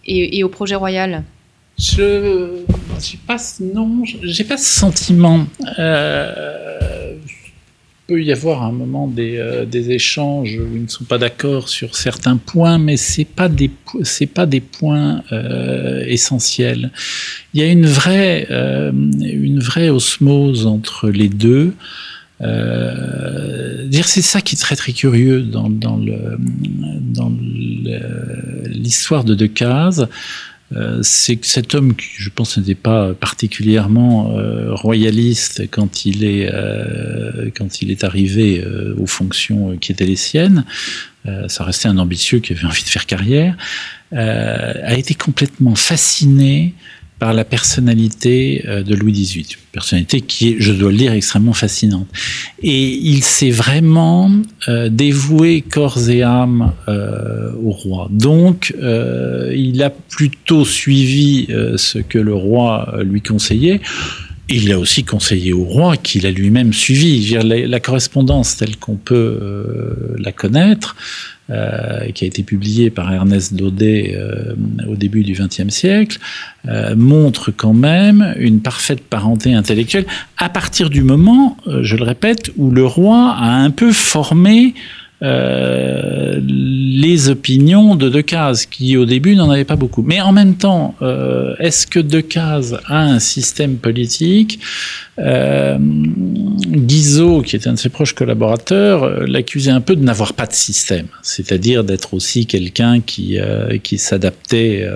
[0.06, 1.24] et, au projet royal?
[1.80, 5.46] Je n'ai pas pas ce sentiment.
[8.08, 11.70] Peut y avoir un moment des, euh, des, échanges où ils ne sont pas d'accord
[11.70, 13.72] sur certains points, mais c'est pas des
[14.34, 16.92] pas des points euh, essentiels.
[17.54, 18.92] Il y a une vraie euh,
[19.92, 21.74] osmose entre les deux.
[24.06, 25.98] C'est ça qui est très curieux dans, dans
[28.68, 30.10] l'histoire de Decazes.
[30.76, 36.24] Euh, c'est que cet homme, qui je pense n'était pas particulièrement euh, royaliste quand il
[36.24, 38.66] est euh, quand il est arrivé
[38.98, 40.66] aux fonctions qui étaient les siennes,
[41.48, 43.56] ça restait un ambitieux qui avait envie de faire carrière,
[44.12, 46.74] a été complètement fasciné
[47.24, 49.56] par la personnalité euh, de Louis XVIII.
[49.72, 52.06] Personnalité qui est, je dois le dire, extrêmement fascinante.
[52.62, 54.30] Et il s'est vraiment
[54.68, 58.10] euh, dévoué corps et âme euh, au roi.
[58.12, 58.76] Donc,
[59.56, 63.80] il a plutôt suivi ce que le roi lui conseillait.
[64.50, 67.30] Il a aussi conseillé au roi qu'il a lui-même suivi.
[67.42, 69.40] La, la, correspondance telle qu'on peut
[70.18, 70.98] la connaître,
[71.54, 74.56] euh, qui a été publié par Ernest Daudet euh,
[74.88, 76.18] au début du XXe siècle,
[76.68, 80.06] euh, montre quand même une parfaite parenté intellectuelle
[80.38, 84.74] à partir du moment, je le répète, où le roi a un peu formé
[85.22, 90.02] euh, les opinions de Decazes, qui au début n'en avait pas beaucoup.
[90.02, 94.60] Mais en même temps, euh, est-ce que Decazes a un système politique
[95.20, 100.46] euh, Guizot, qui est un de ses proches collaborateurs, l'accusait un peu de n'avoir pas
[100.46, 103.38] de système, c'est-à-dire d'être aussi quelqu'un qui,
[103.84, 104.88] qui s'adaptait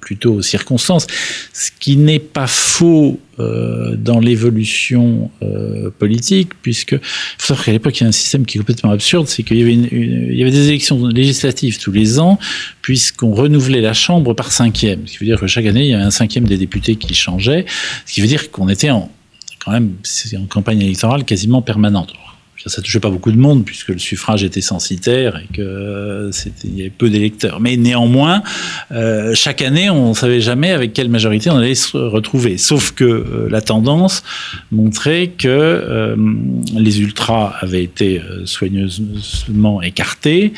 [0.00, 1.06] plutôt aux circonstances,
[1.52, 6.98] ce qui n'est pas faux euh, dans l'évolution euh, politique, puisque il
[7.38, 9.58] faut savoir qu'à l'époque, il y a un système qui est complètement absurde, c'est qu'il
[9.58, 12.38] y, avait des élections législatives tous les ans,
[12.82, 15.94] puisqu'on renouvelait la Chambre par cinquième, ce qui veut dire que chaque année, il y
[15.94, 17.66] avait un cinquième des députés qui changeait,
[18.06, 19.10] ce qui veut dire qu'on était en,
[19.64, 19.94] quand même
[20.36, 22.12] en campagne électorale quasiment permanente
[22.66, 26.76] ça touchait pas beaucoup de monde puisque le suffrage était censitaire et que c'était il
[26.76, 27.60] y avait peu d'électeurs.
[27.60, 28.42] Mais néanmoins,
[28.92, 32.58] euh, chaque année, on savait jamais avec quelle majorité on allait se retrouver.
[32.58, 34.22] Sauf que euh, la tendance
[34.70, 36.16] montrait que euh,
[36.74, 40.52] les ultras avaient été soigneusement écartés,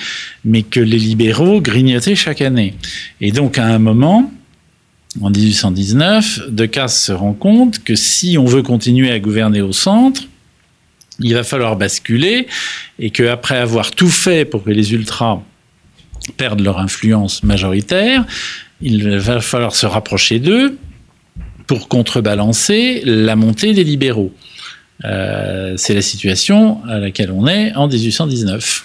[0.44, 2.74] mais que les libéraux grignotaient chaque année.
[3.20, 4.32] Et donc à un moment,
[5.20, 10.22] en 1819, Decazes se rend compte que si on veut continuer à gouverner au centre,
[11.22, 12.46] il va falloir basculer
[12.98, 15.40] et qu'après avoir tout fait pour que les ultras
[16.36, 18.24] perdent leur influence majoritaire,
[18.80, 20.76] il va falloir se rapprocher d'eux
[21.66, 24.32] pour contrebalancer la montée des libéraux.
[25.04, 28.84] Euh, c'est la situation à laquelle on est en 1819.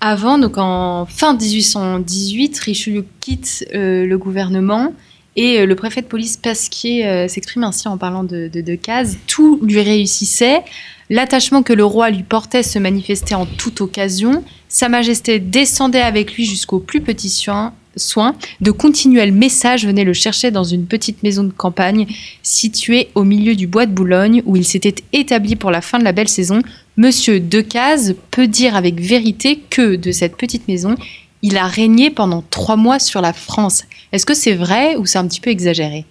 [0.00, 4.92] Avant, donc en fin 1818, Richelieu quitte euh, le gouvernement
[5.36, 9.18] et euh, le préfet de police Pasquier euh, s'exprime ainsi en parlant de, de, Case.
[9.26, 10.62] Tout lui réussissait.
[11.10, 14.44] L'attachement que le roi lui portait se manifestait en toute occasion.
[14.68, 17.74] Sa Majesté descendait avec lui jusqu'aux plus petits soins.
[17.96, 18.34] soins.
[18.60, 22.06] De continuels messages venaient le chercher dans une petite maison de campagne
[22.42, 26.04] située au milieu du bois de Boulogne où il s'était établi pour la fin de
[26.04, 26.62] la belle saison.
[26.98, 30.94] Monsieur Decazes peut dire avec vérité que de cette petite maison,
[31.42, 33.84] il a régné pendant trois mois sur la France.
[34.12, 36.04] Est-ce que c'est vrai ou c'est un petit peu exagéré?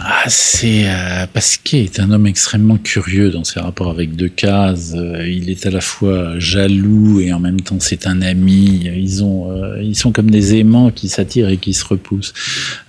[0.00, 4.94] Ah, c'est euh, Pasquier est un homme extrêmement curieux dans ses rapports avec Decazes.
[4.96, 8.82] Euh, il est à la fois jaloux et en même temps c'est un ami.
[8.84, 12.34] Ils ont, euh, ils sont comme des aimants qui s'attirent et qui se repoussent.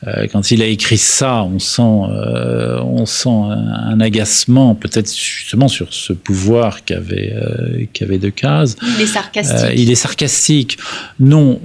[0.08, 5.68] Euh, quand il a écrit ça, on sent, on sent un, un agacement, peut-être justement
[5.68, 8.76] sur ce pouvoir qu'avait qu'avait Decazes.
[8.98, 9.70] Il est sarcastique.
[9.76, 10.78] il est sarcastique.
[11.20, 11.60] Non,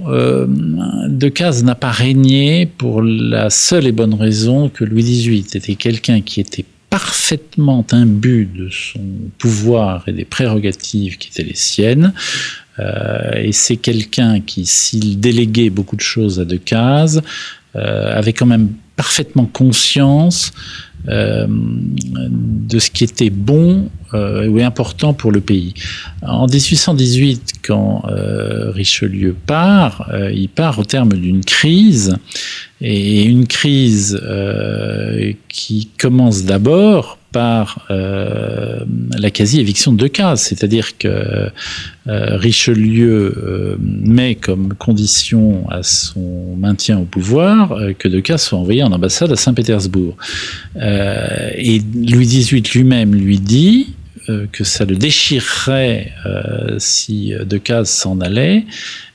[1.09, 6.21] Decazes n'a pas régné pour la seule et bonne raison que Louis XVIII était quelqu'un
[6.21, 9.01] qui était parfaitement imbu de son
[9.37, 12.13] pouvoir et des prérogatives qui étaient les siennes.
[12.79, 17.21] Euh, et c'est quelqu'un qui, s'il déléguait beaucoup de choses à Decazes,
[17.75, 20.53] euh, avait quand même parfaitement conscience
[21.07, 25.73] euh, de ce qui était bon euh, ou important pour le pays.
[26.21, 32.17] En 1818, quand euh, Richelieu part, euh, il part au terme d'une crise,
[32.81, 38.79] et une crise euh, qui commence d'abord par euh,
[39.19, 41.49] la quasi-éviction de Decazes, c'est-à-dire que euh,
[42.37, 48.93] Richelieu euh, met comme condition à son maintien au pouvoir que Decazes soit envoyé en
[48.93, 50.15] ambassade à Saint-Pétersbourg.
[50.77, 53.95] Et Louis XVIII lui-même lui dit
[54.53, 56.13] que ça le déchirerait
[56.77, 58.65] si Decazes s'en allait,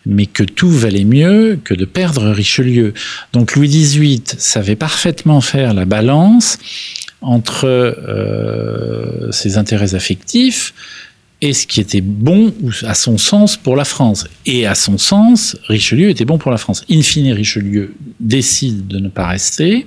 [0.05, 2.93] mais que tout valait mieux que de perdre Richelieu.
[3.33, 6.59] Donc Louis XVIII savait parfaitement faire la balance
[7.23, 10.75] entre euh, ses intérêts affectifs
[11.43, 12.53] et ce qui était bon
[12.83, 14.27] à son sens pour la France.
[14.47, 16.85] Et à son sens, Richelieu était bon pour la France.
[16.91, 19.87] In fine, Richelieu décide de ne pas rester,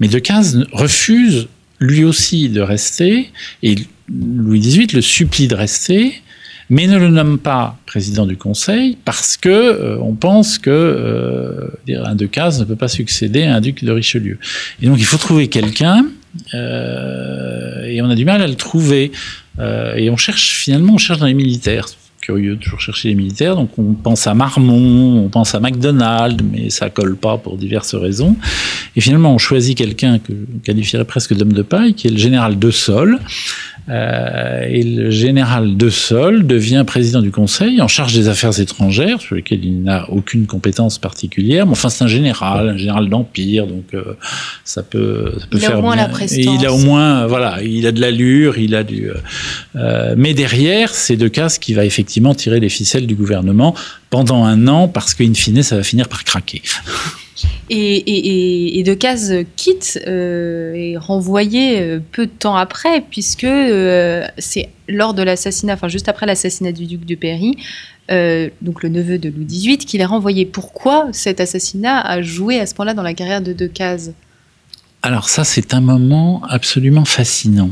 [0.00, 3.30] mais Decazes refuse lui aussi de rester,
[3.62, 3.74] et
[4.08, 6.22] Louis XVIII le supplie de rester,
[6.70, 11.68] mais ne le nomme pas président du Conseil parce que euh, on pense que euh,
[12.04, 14.38] un Decazes ne peut pas succéder à un duc de Richelieu.
[14.80, 16.06] Et donc il faut trouver quelqu'un
[16.54, 19.12] euh, et on a du mal à le trouver.
[19.58, 21.86] Euh, et on cherche finalement, on cherche dans les militaires.
[22.20, 23.56] Curieux de toujours chercher les militaires.
[23.56, 27.94] Donc on pense à Marmont, on pense à MacDonald, mais ça colle pas pour diverses
[27.94, 28.36] raisons.
[28.94, 32.18] Et finalement, on choisit quelqu'un que je qualifierais presque d'homme de paille, qui est le
[32.18, 33.18] général de Sol.
[33.88, 39.20] Euh, et le général de Sol devient président du Conseil en charge des affaires étrangères,
[39.20, 41.66] sur lesquelles il n'a aucune compétence particulière.
[41.66, 44.16] Mais enfin, c'est un général, un général d'empire, donc euh,
[44.64, 45.76] ça peut, ça peut il faire.
[45.76, 46.04] a au moins bien.
[46.04, 46.44] la prestance.
[46.60, 49.10] Il a au moins, voilà, il a de l'allure, il a du.
[49.74, 53.74] Euh, mais derrière, c'est Decazes qui va effectivement tirer les ficelles du gouvernement
[54.10, 56.62] pendant un an, parce qu'in fine, ça va finir par craquer.
[57.70, 64.68] Et, et, Decazes quitte euh, et renvoyé euh, peu de temps après, puisque euh, c'est
[64.88, 67.56] lors de l'assassinat, enfin juste après l'assassinat du duc de Berry,
[68.10, 70.44] euh, donc le neveu de Louis XVIII, qu'il est renvoyé.
[70.44, 74.12] Pourquoi cet assassinat a joué à ce point-là dans la carrière de Decazes
[75.02, 77.70] Alors ça, c'est un moment absolument fascinant.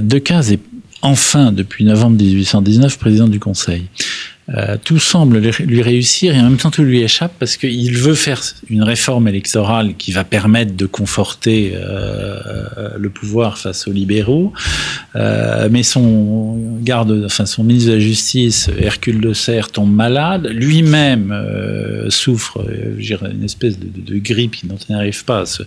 [0.00, 0.60] Decazes est
[1.02, 3.86] enfin, depuis novembre 1819, président du Conseil.
[4.54, 8.14] Euh, tout semble lui réussir et en même temps tout lui échappe parce qu'il veut
[8.14, 14.52] faire une réforme électorale qui va permettre de conforter euh, le pouvoir face aux libéraux.
[15.16, 20.46] Euh, mais son garde, enfin son ministre de la Justice, Hercule de Serres, tombe malade.
[20.52, 22.64] Lui-même euh, souffre
[22.98, 25.62] une espèce de, grippe dont il n'arrive pas à se,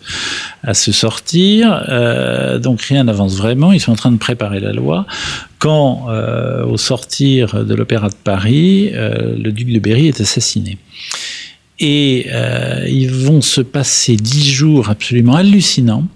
[0.64, 1.86] à se sortir.
[1.90, 3.72] Euh, donc rien n'avance vraiment.
[3.74, 5.06] Ils sont en train de préparer la loi
[5.60, 10.78] quand, euh, au sortir de l'Opéra de Paris, euh, le duc de Berry est assassiné.
[11.80, 16.08] Et euh, ils vont se passer dix jours absolument hallucinants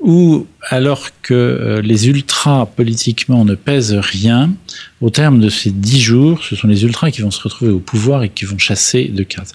[0.00, 4.52] où, alors que les ultras politiquement ne pèsent rien,
[5.00, 7.80] au terme de ces dix jours, ce sont les ultras qui vont se retrouver au
[7.80, 9.54] pouvoir et qui vont chasser Decazes.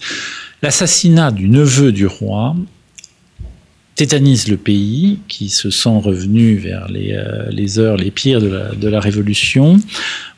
[0.62, 2.58] L'assassinat du neveu du roi
[3.96, 8.48] tétanise le pays, qui se sent revenu vers les, euh, les heures les pires de
[8.48, 9.80] la, de la Révolution.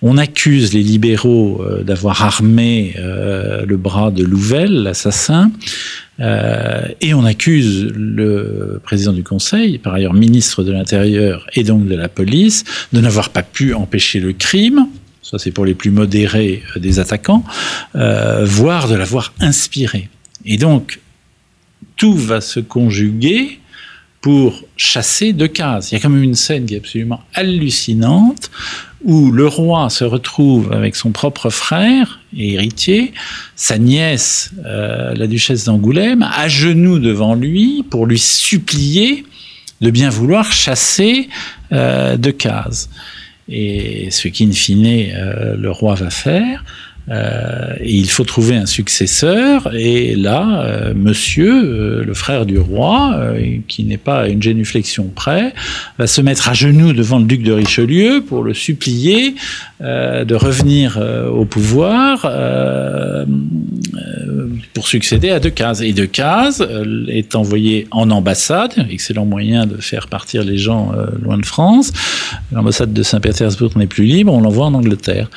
[0.02, 5.52] On accuse les libéraux euh, d'avoir armé euh, le bras de Louvel, l'assassin,
[6.20, 11.88] euh, et on accuse le président du Conseil, par ailleurs ministre de l'Intérieur et donc
[11.88, 14.88] de la police, de n'avoir pas pu empêcher le crime.
[15.22, 17.44] Ça, c'est pour les plus modérés des attaquants,
[17.94, 20.08] voire de l'avoir inspiré.
[20.46, 21.00] Et donc,
[21.96, 23.60] tout va se conjuguer
[24.22, 25.92] pour chasser Decazes.
[25.92, 28.50] Il y a quand même une scène qui est absolument hallucinante
[29.04, 33.14] où le roi se retrouve avec son propre frère et héritier,
[33.56, 39.24] sa nièce, euh, la duchesse d'Angoulême, à genoux devant lui pour lui supplier
[39.82, 41.30] de bien vouloir chasser
[41.72, 42.90] euh, Decazes.
[43.48, 46.64] Et ce qu'in fine euh, le roi va faire,
[47.12, 49.74] Euh, il faut trouver un successeur.
[49.76, 53.20] Et là, euh, monsieur, euh, le frère du roi,
[53.68, 55.54] qui n'est pas à une génuflexion près,
[55.98, 59.36] va se mettre à genoux devant le duc de Richelieu pour le supplier
[59.82, 61.00] de revenir
[61.32, 62.26] au pouvoir
[64.74, 65.82] pour succéder à Decazes.
[65.82, 66.68] Et Decazes
[67.08, 71.92] est envoyé en ambassade, excellent moyen de faire partir les gens loin de France.
[72.52, 75.30] L'ambassade de Saint-Pétersbourg n'est plus libre, on l'envoie en Angleterre.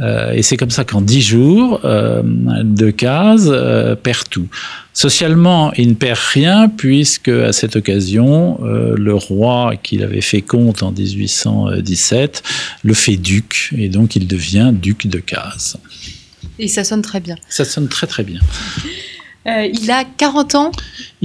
[0.00, 4.48] Euh, et c'est comme ça qu'en dix jours, euh, Decazes euh, perd tout.
[4.94, 10.42] Socialement, il ne perd rien puisque à cette occasion, euh, le roi qu'il avait fait
[10.42, 12.42] comte en 1817
[12.82, 15.76] le fait duc et donc il devient duc de Cazes.
[16.62, 17.34] Et ça sonne très bien.
[17.48, 18.38] Ça sonne très très bien.
[19.46, 20.70] Euh, il a 40 ans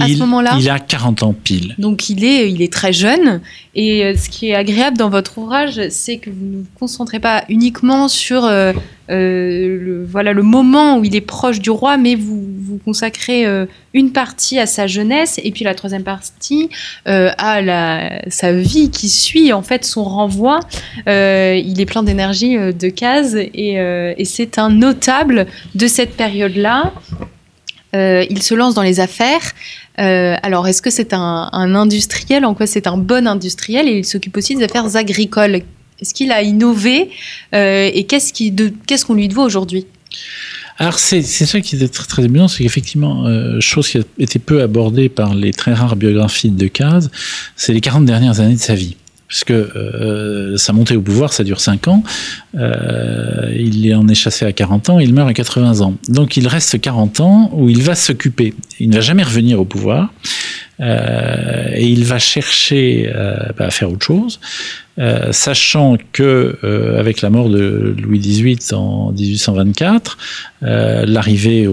[0.00, 1.74] à ce moment-là Il a 40 ans pile.
[1.78, 3.40] Donc il est, il est très jeune.
[3.76, 7.20] Et euh, ce qui est agréable dans votre ouvrage, c'est que vous ne vous concentrez
[7.20, 8.72] pas uniquement sur euh,
[9.08, 13.46] le, voilà, le moment où il est proche du roi, mais vous, vous consacrez
[13.94, 16.68] une partie à sa jeunesse et puis la troisième partie
[17.06, 20.60] à la, sa vie qui suit en fait son renvoi.
[21.06, 26.92] il est plein d'énergie de cases et, et c'est un notable de cette période-là.
[27.94, 29.40] Euh, il se lance dans les affaires.
[29.98, 32.44] Euh, alors, est-ce que c'est un, industriel?
[32.44, 33.88] En quoi c'est un bon industriel?
[33.88, 35.62] Et il s'occupe aussi des affaires agricoles.
[36.00, 37.10] Est-ce qu'il a innové?
[37.54, 39.86] Euh, Et qu'est-ce qu'on lui doit aujourd'hui?
[40.80, 43.26] Alors c'est ça qui est très très amusant, c'est qu'effectivement,
[43.60, 47.10] chose qui a été peu abordée par les très rares biographies de Decazes,
[47.56, 48.96] c'est les 40 dernières années de sa vie
[49.28, 52.02] puisque euh, sa montée au pouvoir, ça dure 5 ans.
[52.56, 55.94] Euh, il en est chassé à 40 ans, il meurt à 80 ans.
[56.08, 58.54] Donc il reste 40 ans où il va s'occuper.
[58.80, 60.12] Il ne va jamais revenir au pouvoir.
[60.80, 64.40] Euh, et il va chercher euh, bah, à faire autre chose.
[64.98, 70.18] Euh, sachant que euh, avec la mort de Louis XVIII en 1824,
[70.64, 71.68] euh, l'arrivée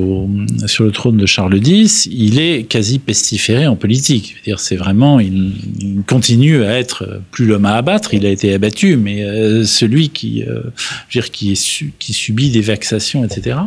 [0.68, 4.36] sur le trône de Charles X, il est quasi pestiféré en politique.
[4.46, 8.14] dire c'est vraiment, il, il, continue à être plus l'homme à abattre.
[8.14, 9.24] Il a été abattu, mais
[9.66, 10.44] celui qui,
[11.12, 13.58] dire, qui, est qui subit des vexations, etc.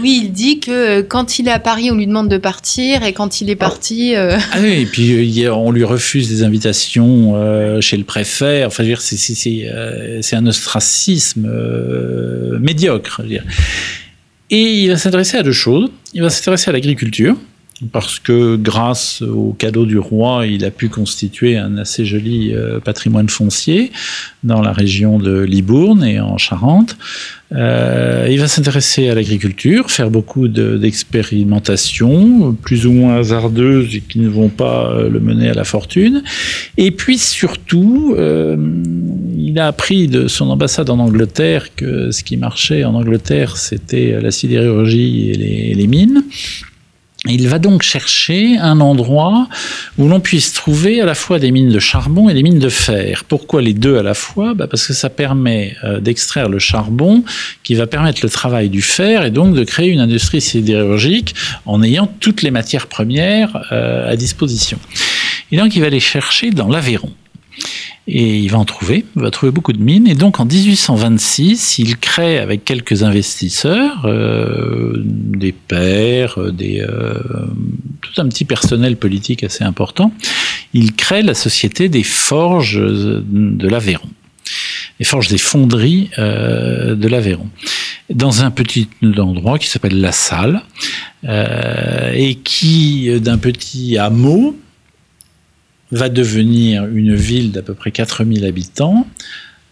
[0.00, 3.12] oui, il dit que quand il est à Paris, on lui demande de partir, et
[3.12, 8.04] quand il est parti, ah oui, et puis on lui refuse des invitations chez le
[8.04, 8.64] préfet.
[8.64, 13.22] Enfin, euh, c'est un ostracisme euh, médiocre.
[14.50, 15.90] Et il va s'intéresser à deux choses.
[16.14, 17.36] Il va s'intéresser à l'agriculture,
[17.90, 22.80] parce que grâce au cadeau du roi, il a pu constituer un assez joli euh,
[22.80, 23.90] patrimoine foncier
[24.44, 26.96] dans la région de Libourne et en Charente.
[27.52, 34.20] Euh, il va s'intéresser à l'agriculture, faire beaucoup d'expérimentations, plus ou moins hasardeuses et qui
[34.20, 36.22] ne vont pas euh, le mener à la fortune.
[36.76, 38.16] Et puis surtout,
[39.36, 44.20] il a appris de son ambassade en Angleterre que ce qui marchait en Angleterre, c'était
[44.20, 46.22] la sidérurgie et les, et les mines.
[47.28, 49.48] Il va donc chercher un endroit
[49.96, 52.68] où l'on puisse trouver à la fois des mines de charbon et des mines de
[52.68, 53.22] fer.
[53.28, 54.54] Pourquoi les deux à la fois?
[54.54, 57.22] Bah Parce que ça permet euh, d'extraire le charbon
[57.62, 61.80] qui va permettre le travail du fer et donc de créer une industrie sidérurgique en
[61.84, 64.80] ayant toutes les matières premières euh, à disposition.
[65.52, 67.12] Et donc il va les chercher dans l'Aveyron.
[68.08, 70.08] Et il va en trouver, il va trouver beaucoup de mines.
[70.08, 77.14] Et donc en 1826, il crée avec quelques investisseurs, euh, des pairs, des, euh,
[78.00, 80.12] tout un petit personnel politique assez important,
[80.74, 84.08] il crée la société des forges de l'Aveyron.
[84.98, 87.48] Les forges des fonderies euh, de l'Aveyron.
[88.10, 90.62] Dans un petit endroit qui s'appelle La Salle,
[91.24, 94.56] et qui, d'un petit hameau,
[95.92, 99.06] va devenir une ville d'à peu près 4000 habitants,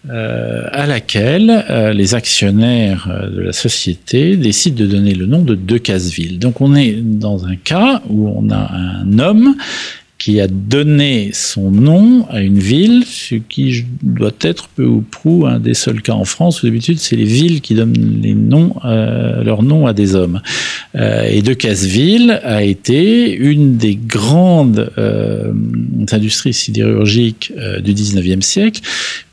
[0.09, 5.43] euh, à laquelle euh, les actionnaires euh, de la société décident de donner le nom
[5.43, 6.39] de Decazeville.
[6.39, 9.55] Donc on est dans un cas où on a un homme
[10.21, 15.47] qui a donné son nom à une ville, ce qui doit être peu ou prou
[15.47, 18.77] un des seuls cas en France où d'habitude c'est les villes qui donnent les noms,
[18.85, 20.43] euh, leur nom à des hommes.
[20.95, 25.55] Euh, et Decazeville a été une des grandes euh,
[26.13, 28.83] industries sidérurgiques euh, du 19e siècle,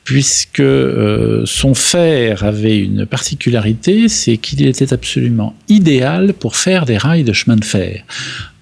[0.07, 6.97] puisque euh, son fer avait une particularité, c'est qu'il était absolument idéal pour faire des
[6.97, 8.03] rails de chemin de fer.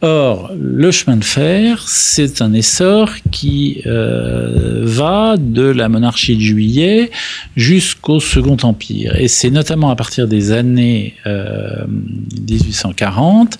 [0.01, 6.41] Or, le chemin de fer, c'est un essor qui euh, va de la monarchie de
[6.41, 7.11] Juillet
[7.55, 9.15] jusqu'au Second Empire.
[9.15, 13.57] Et c'est notamment à partir des années 1840 euh,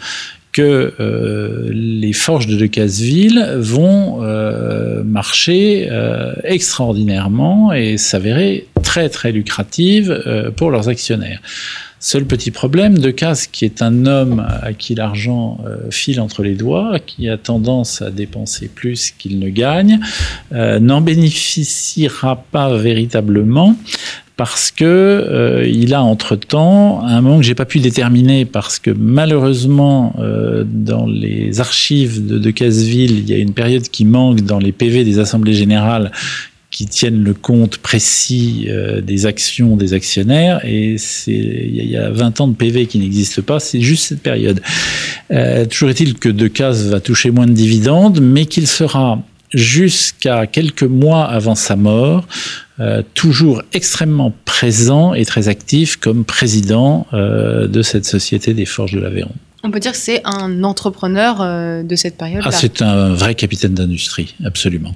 [0.56, 4.22] que euh, les forges de Decazeville vont
[5.03, 5.89] marcher
[6.43, 11.41] extraordinairement et s'avérer très très lucratives pour leurs actionnaires.
[11.99, 15.58] Seul petit problème, Decazes, qui est un homme à qui l'argent
[15.89, 19.99] file entre les doigts, qui a tendance à dépenser plus qu'il ne gagne,
[20.51, 23.76] n'en bénéficiera pas véritablement
[24.38, 28.91] parce que euh, il a entre-temps un moment que j'ai pas pu déterminer parce que
[28.91, 34.41] malheureusement euh, dans les archives de, de Casseville, il y a une période qui manque
[34.41, 36.11] dans les PV des assemblées générales
[36.75, 42.09] qui tiennent le compte précis euh, des actions des actionnaires et c'est il y a
[42.09, 44.59] 20 ans de PV qui n'existe pas, c'est juste cette période.
[45.31, 49.23] Euh, toujours est-il que Decazes va toucher moins de dividendes, mais qu'il sera
[49.54, 52.28] jusqu'à quelques mois avant sa mort,
[52.80, 58.93] euh, toujours extrêmement présent et très actif comme président euh, de cette société des Forges
[58.93, 59.32] de l'Aveyron.
[59.64, 62.50] On peut dire que c'est un entrepreneur euh, de cette période-là.
[62.50, 64.93] Ah, c'est un vrai capitaine d'industrie, absolument.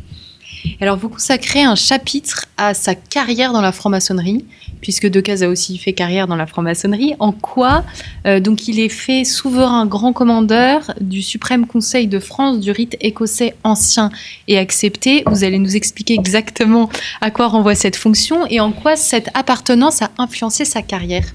[0.81, 4.45] Alors, vous consacrez un chapitre à sa carrière dans la franc-maçonnerie,
[4.81, 7.15] puisque Decazes a aussi fait carrière dans la franc-maçonnerie.
[7.19, 7.83] En quoi
[8.25, 12.97] euh, Donc, il est fait souverain grand commandeur du Suprême Conseil de France du rite
[13.01, 14.09] écossais ancien
[14.47, 15.23] et accepté.
[15.25, 16.89] Vous allez nous expliquer exactement
[17.21, 21.25] à quoi renvoie cette fonction et en quoi cette appartenance a influencé sa carrière.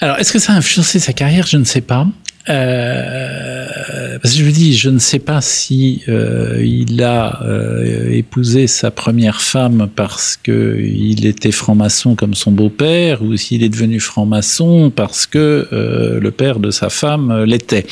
[0.00, 1.46] Alors, est-ce que ça a influencé sa carrière?
[1.46, 2.06] Je ne sais pas.
[2.48, 8.10] Euh, parce que je vous dis, je ne sais pas si euh, il a euh,
[8.10, 13.68] épousé sa première femme parce que il était franc-maçon comme son beau-père, ou s'il est
[13.68, 17.86] devenu franc-maçon parce que le père de sa femme l'était.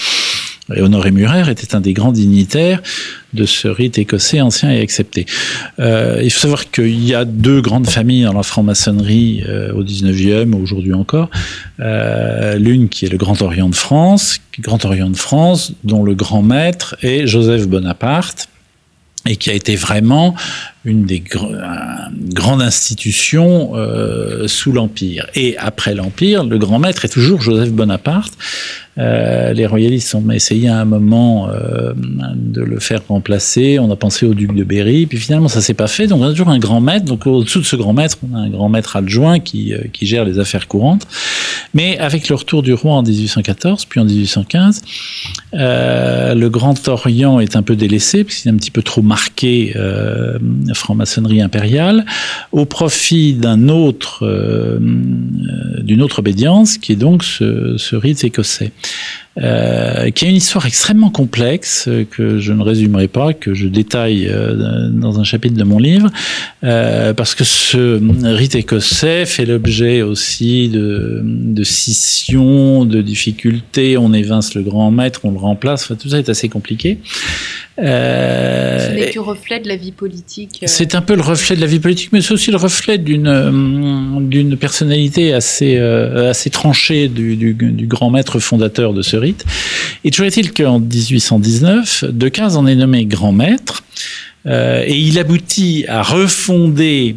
[0.74, 2.82] Et Honoré Murer était un des grands dignitaires
[3.32, 5.26] de ce rite écossais ancien et accepté.
[5.78, 9.84] Euh, il faut savoir qu'il y a deux grandes familles dans la franc-maçonnerie euh, au
[9.84, 11.30] 19e, aujourd'hui encore.
[11.80, 16.14] Euh, L'une qui est le Grand Orient de France, Grand Orient de France, dont le
[16.14, 18.48] grand maître est Joseph Bonaparte
[19.26, 20.34] et qui a été vraiment
[20.86, 21.44] une des gr
[22.32, 23.72] grandes institutions
[24.46, 25.26] sous l'Empire.
[25.34, 28.32] Et après l'Empire, le grand maître est toujours Joseph Bonaparte,
[29.00, 33.78] euh, les royalistes ont essayé à un moment euh, de le faire remplacer.
[33.78, 36.06] On a pensé au duc de Berry, puis finalement ça s'est pas fait.
[36.06, 37.06] Donc on a toujours un grand maître.
[37.06, 40.24] Donc au-dessous de ce grand maître, on a un grand maître adjoint qui, euh, gère
[40.24, 41.06] les affaires courantes.
[41.72, 44.82] Mais avec le retour du roi en 1814, puis en 1815,
[45.54, 49.02] euh, le Grand Orient est un peu délaissé parce qu'il est un petit peu trop
[49.02, 49.74] marqué
[50.74, 52.04] franc-maçonnerie impériale,
[52.52, 54.26] au profit d'un autre,
[55.82, 58.72] d'une autre obédience qui est donc ce rite écossais
[59.38, 63.68] euh, qui a une histoire extrêmement complexe euh, que je ne résumerai pas, que je
[63.68, 66.10] détaille euh, dans un chapitre de mon livre,
[66.60, 68.00] parce que ce
[68.34, 73.96] rite écossais fait l'objet aussi de, de scissions, de difficultés.
[73.96, 75.84] On évince le grand maître, on le remplace.
[75.84, 76.98] Enfin, tout ça est assez compliqué.
[77.82, 80.60] Euh, Ce n'est que reflet de la vie politique.
[80.62, 80.66] Euh.
[80.66, 83.26] C'est un peu le reflet de la vie politique, mais c'est aussi le reflet d'une
[83.26, 89.44] euh, d'une personnalité assez assez tranchée du, du, du, grand maître fondateur de ce rite.
[90.04, 93.82] Et toujours est-il qu'en 1819, Decazes en est nommé grand maître,
[94.46, 97.16] euh, et il aboutit à refonder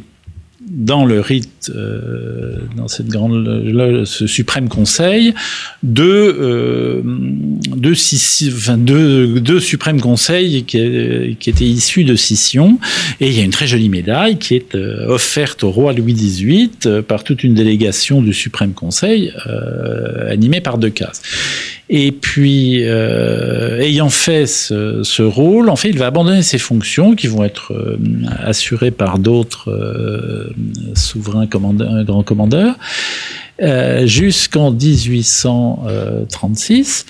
[0.70, 5.34] dans le rite, euh, dans cette grande, ce suprême conseil,
[5.84, 7.94] deux, euh, deux,
[8.48, 12.80] enfin deux, deux suprêmes conseils qui, qui, étaient issus de scission.
[13.20, 16.14] Et il y a une très jolie médaille qui est euh, offerte au roi Louis
[16.14, 21.22] XVIII euh, par toute une délégation du suprême conseil, euh, animée par Decazes.
[21.90, 27.14] Et puis, euh, ayant fait ce, ce, rôle, en fait, il va abandonner ses fonctions
[27.14, 27.98] qui vont être euh,
[28.42, 30.50] assurées par d'autres euh,
[30.96, 32.76] souverains commandeurs, grands commandeurs,
[33.62, 37.06] euh, jusqu'en 1836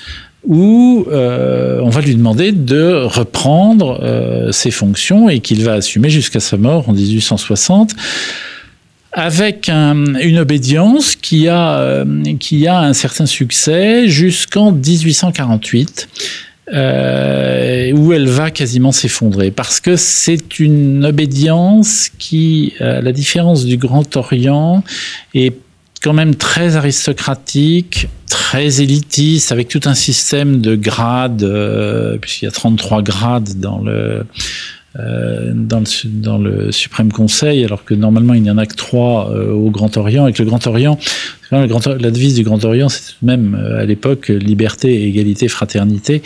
[0.45, 6.09] où euh, on va lui demander de reprendre euh, ses fonctions et qu'il va assumer
[6.09, 7.95] jusqu'à sa mort en 1860
[9.13, 16.09] avec un, une obédience qui a, euh, qui a un certain succès jusqu'en 1848.
[16.71, 23.65] Euh, où elle va quasiment s'effondrer parce que c'est une obédience qui, à la différence
[23.65, 24.81] du Grand Orient,
[25.33, 25.53] est
[26.01, 32.47] quand même très aristocratique, très élitiste, avec tout un système de grades, euh, puisqu'il y
[32.47, 34.23] a 33 grades dans le, euh,
[34.95, 39.31] dans, le, dans le Suprême Conseil, alors que normalement il n'y en a que trois
[39.31, 40.23] euh, au Grand Orient.
[40.23, 40.99] Avec le Grand Orient,
[41.51, 46.21] le Grand, la devise du Grand Orient, c'était même euh, à l'époque liberté, égalité, fraternité,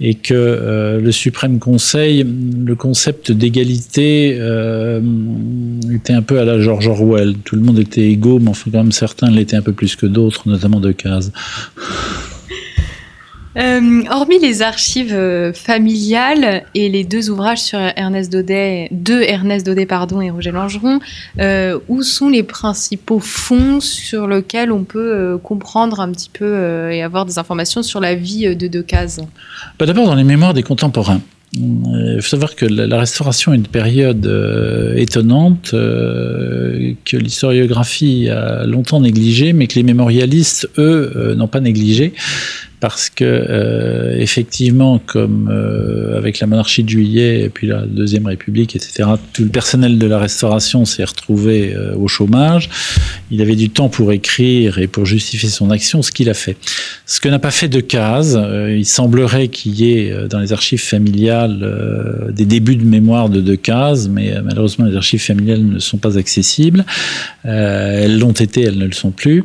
[0.00, 2.26] et que euh, le Suprême Conseil,
[2.64, 5.00] le concept d'égalité euh,
[5.92, 7.34] était un peu à la George Orwell.
[7.44, 10.06] Tout le monde était égaux, mais enfin quand même certains l'étaient un peu plus que
[10.06, 11.32] d'autres, notamment de cases.
[13.56, 19.66] Euh, hormis les archives euh, familiales et les deux ouvrages sur Ernest Daudet, de Ernest
[19.66, 21.00] Daudet pardon, et Roger Langeron,
[21.40, 27.02] euh, où sont les principaux fonds sur lesquels on peut comprendre un petit peu et
[27.02, 29.22] avoir des informations sur la vie de Decazes?
[29.78, 31.20] Bah D'abord dans les mémoires des contemporains.
[31.52, 34.24] Il faut savoir que la restauration est une période
[34.96, 42.12] étonnante que l'historiographie a longtemps négligée, mais que les mémorialistes, eux, n'ont pas négligé
[42.80, 48.26] parce que euh, effectivement, comme euh, avec la monarchie de Juillet et puis la deuxième
[48.26, 52.70] République, etc., tout le personnel de la restauration s'est retrouvé euh, au chômage.
[53.30, 56.56] Il avait du temps pour écrire et pour justifier son action, ce qu'il a fait.
[57.04, 60.82] Ce que n'a pas fait de case, il semblerait qu'il y ait dans les archives
[60.82, 66.18] familiales des débuts de mémoire de Decazes, mais malheureusement les archives familiales ne sont pas
[66.18, 66.84] accessibles.
[67.44, 69.44] elles l'ont été, elles ne le sont plus.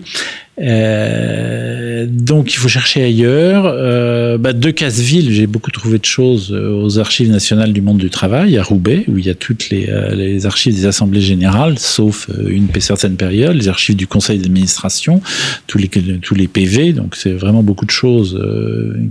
[0.58, 3.66] Euh, donc il faut chercher ailleurs.
[3.66, 7.98] Euh, bah, de Casseville, j'ai beaucoup trouvé de choses euh, aux archives nationales du monde
[7.98, 11.22] du travail à Roubaix, où il y a toutes les, euh, les archives des assemblées
[11.22, 15.22] générales, sauf une certaine période, les archives du conseil d'administration,
[15.68, 15.90] tous les
[16.22, 16.94] tous les PV.
[16.94, 18.40] Donc c'est vraiment beaucoup de choses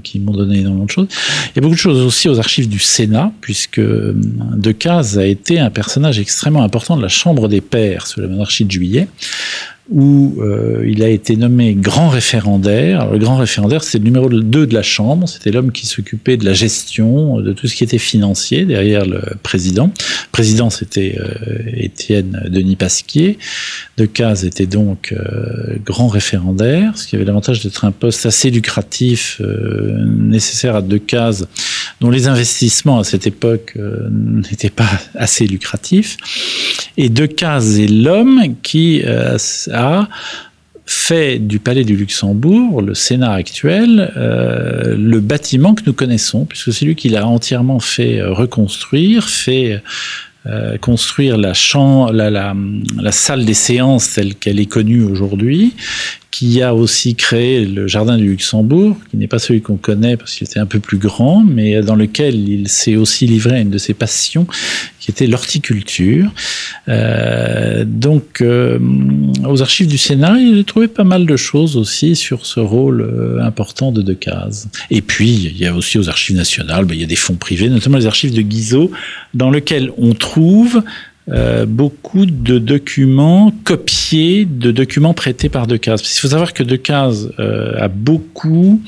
[0.03, 1.09] qui m'ont donné énormément de choses.
[1.51, 5.59] Il y a beaucoup de choses aussi aux archives du Sénat, puisque Decazes a été
[5.59, 9.09] un personnage extrêmement important de la Chambre des pairs sous la monarchie de Juillet
[9.91, 13.11] où euh, il a été nommé grand référendaire.
[13.11, 16.45] le grand référendaire, c'est le numéro 2 de la Chambre, c'était l'homme qui s'occupait de
[16.45, 19.87] la gestion, de tout ce qui était financier derrière le président.
[19.87, 23.39] Le président, c'était euh, Étienne Denis Pasquier.
[23.99, 29.41] Decazes était donc euh, grand référendaire, ce qui avait l'avantage d'être un poste assez lucratif,
[30.07, 31.47] nécessaire à Decazes,
[32.01, 33.77] dont les investissements à cette époque
[34.11, 36.17] n'étaient pas assez lucratifs.
[36.97, 39.03] Et Decazes est l'homme qui
[39.75, 40.09] a
[40.87, 46.73] fait du Palais du Luxembourg, le Sénat actuel, euh, le bâtiment que nous connaissons, puisque
[46.73, 49.83] c'est lui qui l'a entièrement fait euh, reconstruire, fait
[50.47, 51.55] euh, construire la,
[52.13, 52.55] la,
[53.01, 55.73] la, salle des séances telle qu'elle est connue aujourd'hui,
[56.31, 60.35] qui a aussi créé le Jardin du Luxembourg, qui n'est pas celui qu'on connaît parce
[60.35, 63.71] qu'il était un peu plus grand, mais dans lequel il s'est aussi livré à une
[63.71, 64.47] de ses passions,
[65.01, 66.31] qui était l'horticulture.
[66.89, 68.79] Euh, donc, euh,
[69.49, 73.43] aux archives du Sénat, a trouvé pas mal de choses aussi sur ce rôle euh,
[73.43, 74.69] important de Decazes.
[74.91, 77.37] Et puis, il y a aussi aux archives nationales, ben, il y a des fonds
[77.37, 78.91] privés, notamment les archives de Guizot,
[79.33, 80.83] dans lesquels on trouve
[81.67, 86.03] beaucoup de documents copiés de documents prêtés par Decazes.
[86.03, 88.83] Il faut savoir que Decazes a beaucoup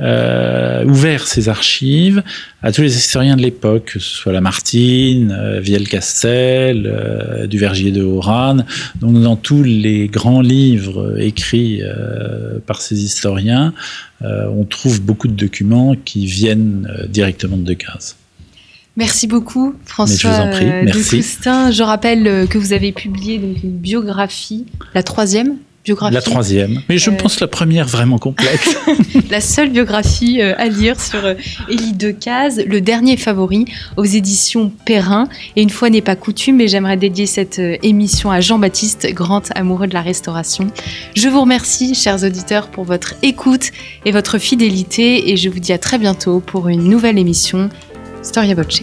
[0.00, 2.22] euh, ouvert ses archives
[2.62, 8.02] à tous les historiens de l'époque, que ce soit Lamartine, euh, Viel-Castel, euh, Duvergier de
[8.02, 8.58] Oran.
[9.00, 11.82] Donc dans tous les grands livres écrits
[12.66, 13.74] par ces historiens,
[14.20, 18.16] on trouve beaucoup de documents qui viennent directement de Decazes.
[18.96, 21.70] Merci beaucoup, François de Coustin.
[21.70, 26.14] Je rappelle euh, que vous avez publié donc, une biographie, la troisième biographie.
[26.14, 27.14] La troisième, mais je euh...
[27.14, 28.60] pense la première vraiment complète.
[29.30, 31.34] la seule biographie euh, à lire sur euh,
[31.68, 33.66] Élie Decazes, le dernier favori
[33.96, 35.28] aux éditions Perrin.
[35.56, 39.86] Et une fois n'est pas coutume, mais j'aimerais dédier cette émission à Jean-Baptiste, grand amoureux
[39.86, 40.68] de la restauration.
[41.14, 43.70] Je vous remercie, chers auditeurs, pour votre écoute
[44.04, 47.68] et votre fidélité, et je vous dis à très bientôt pour une nouvelle émission
[48.22, 48.82] Storia Voce.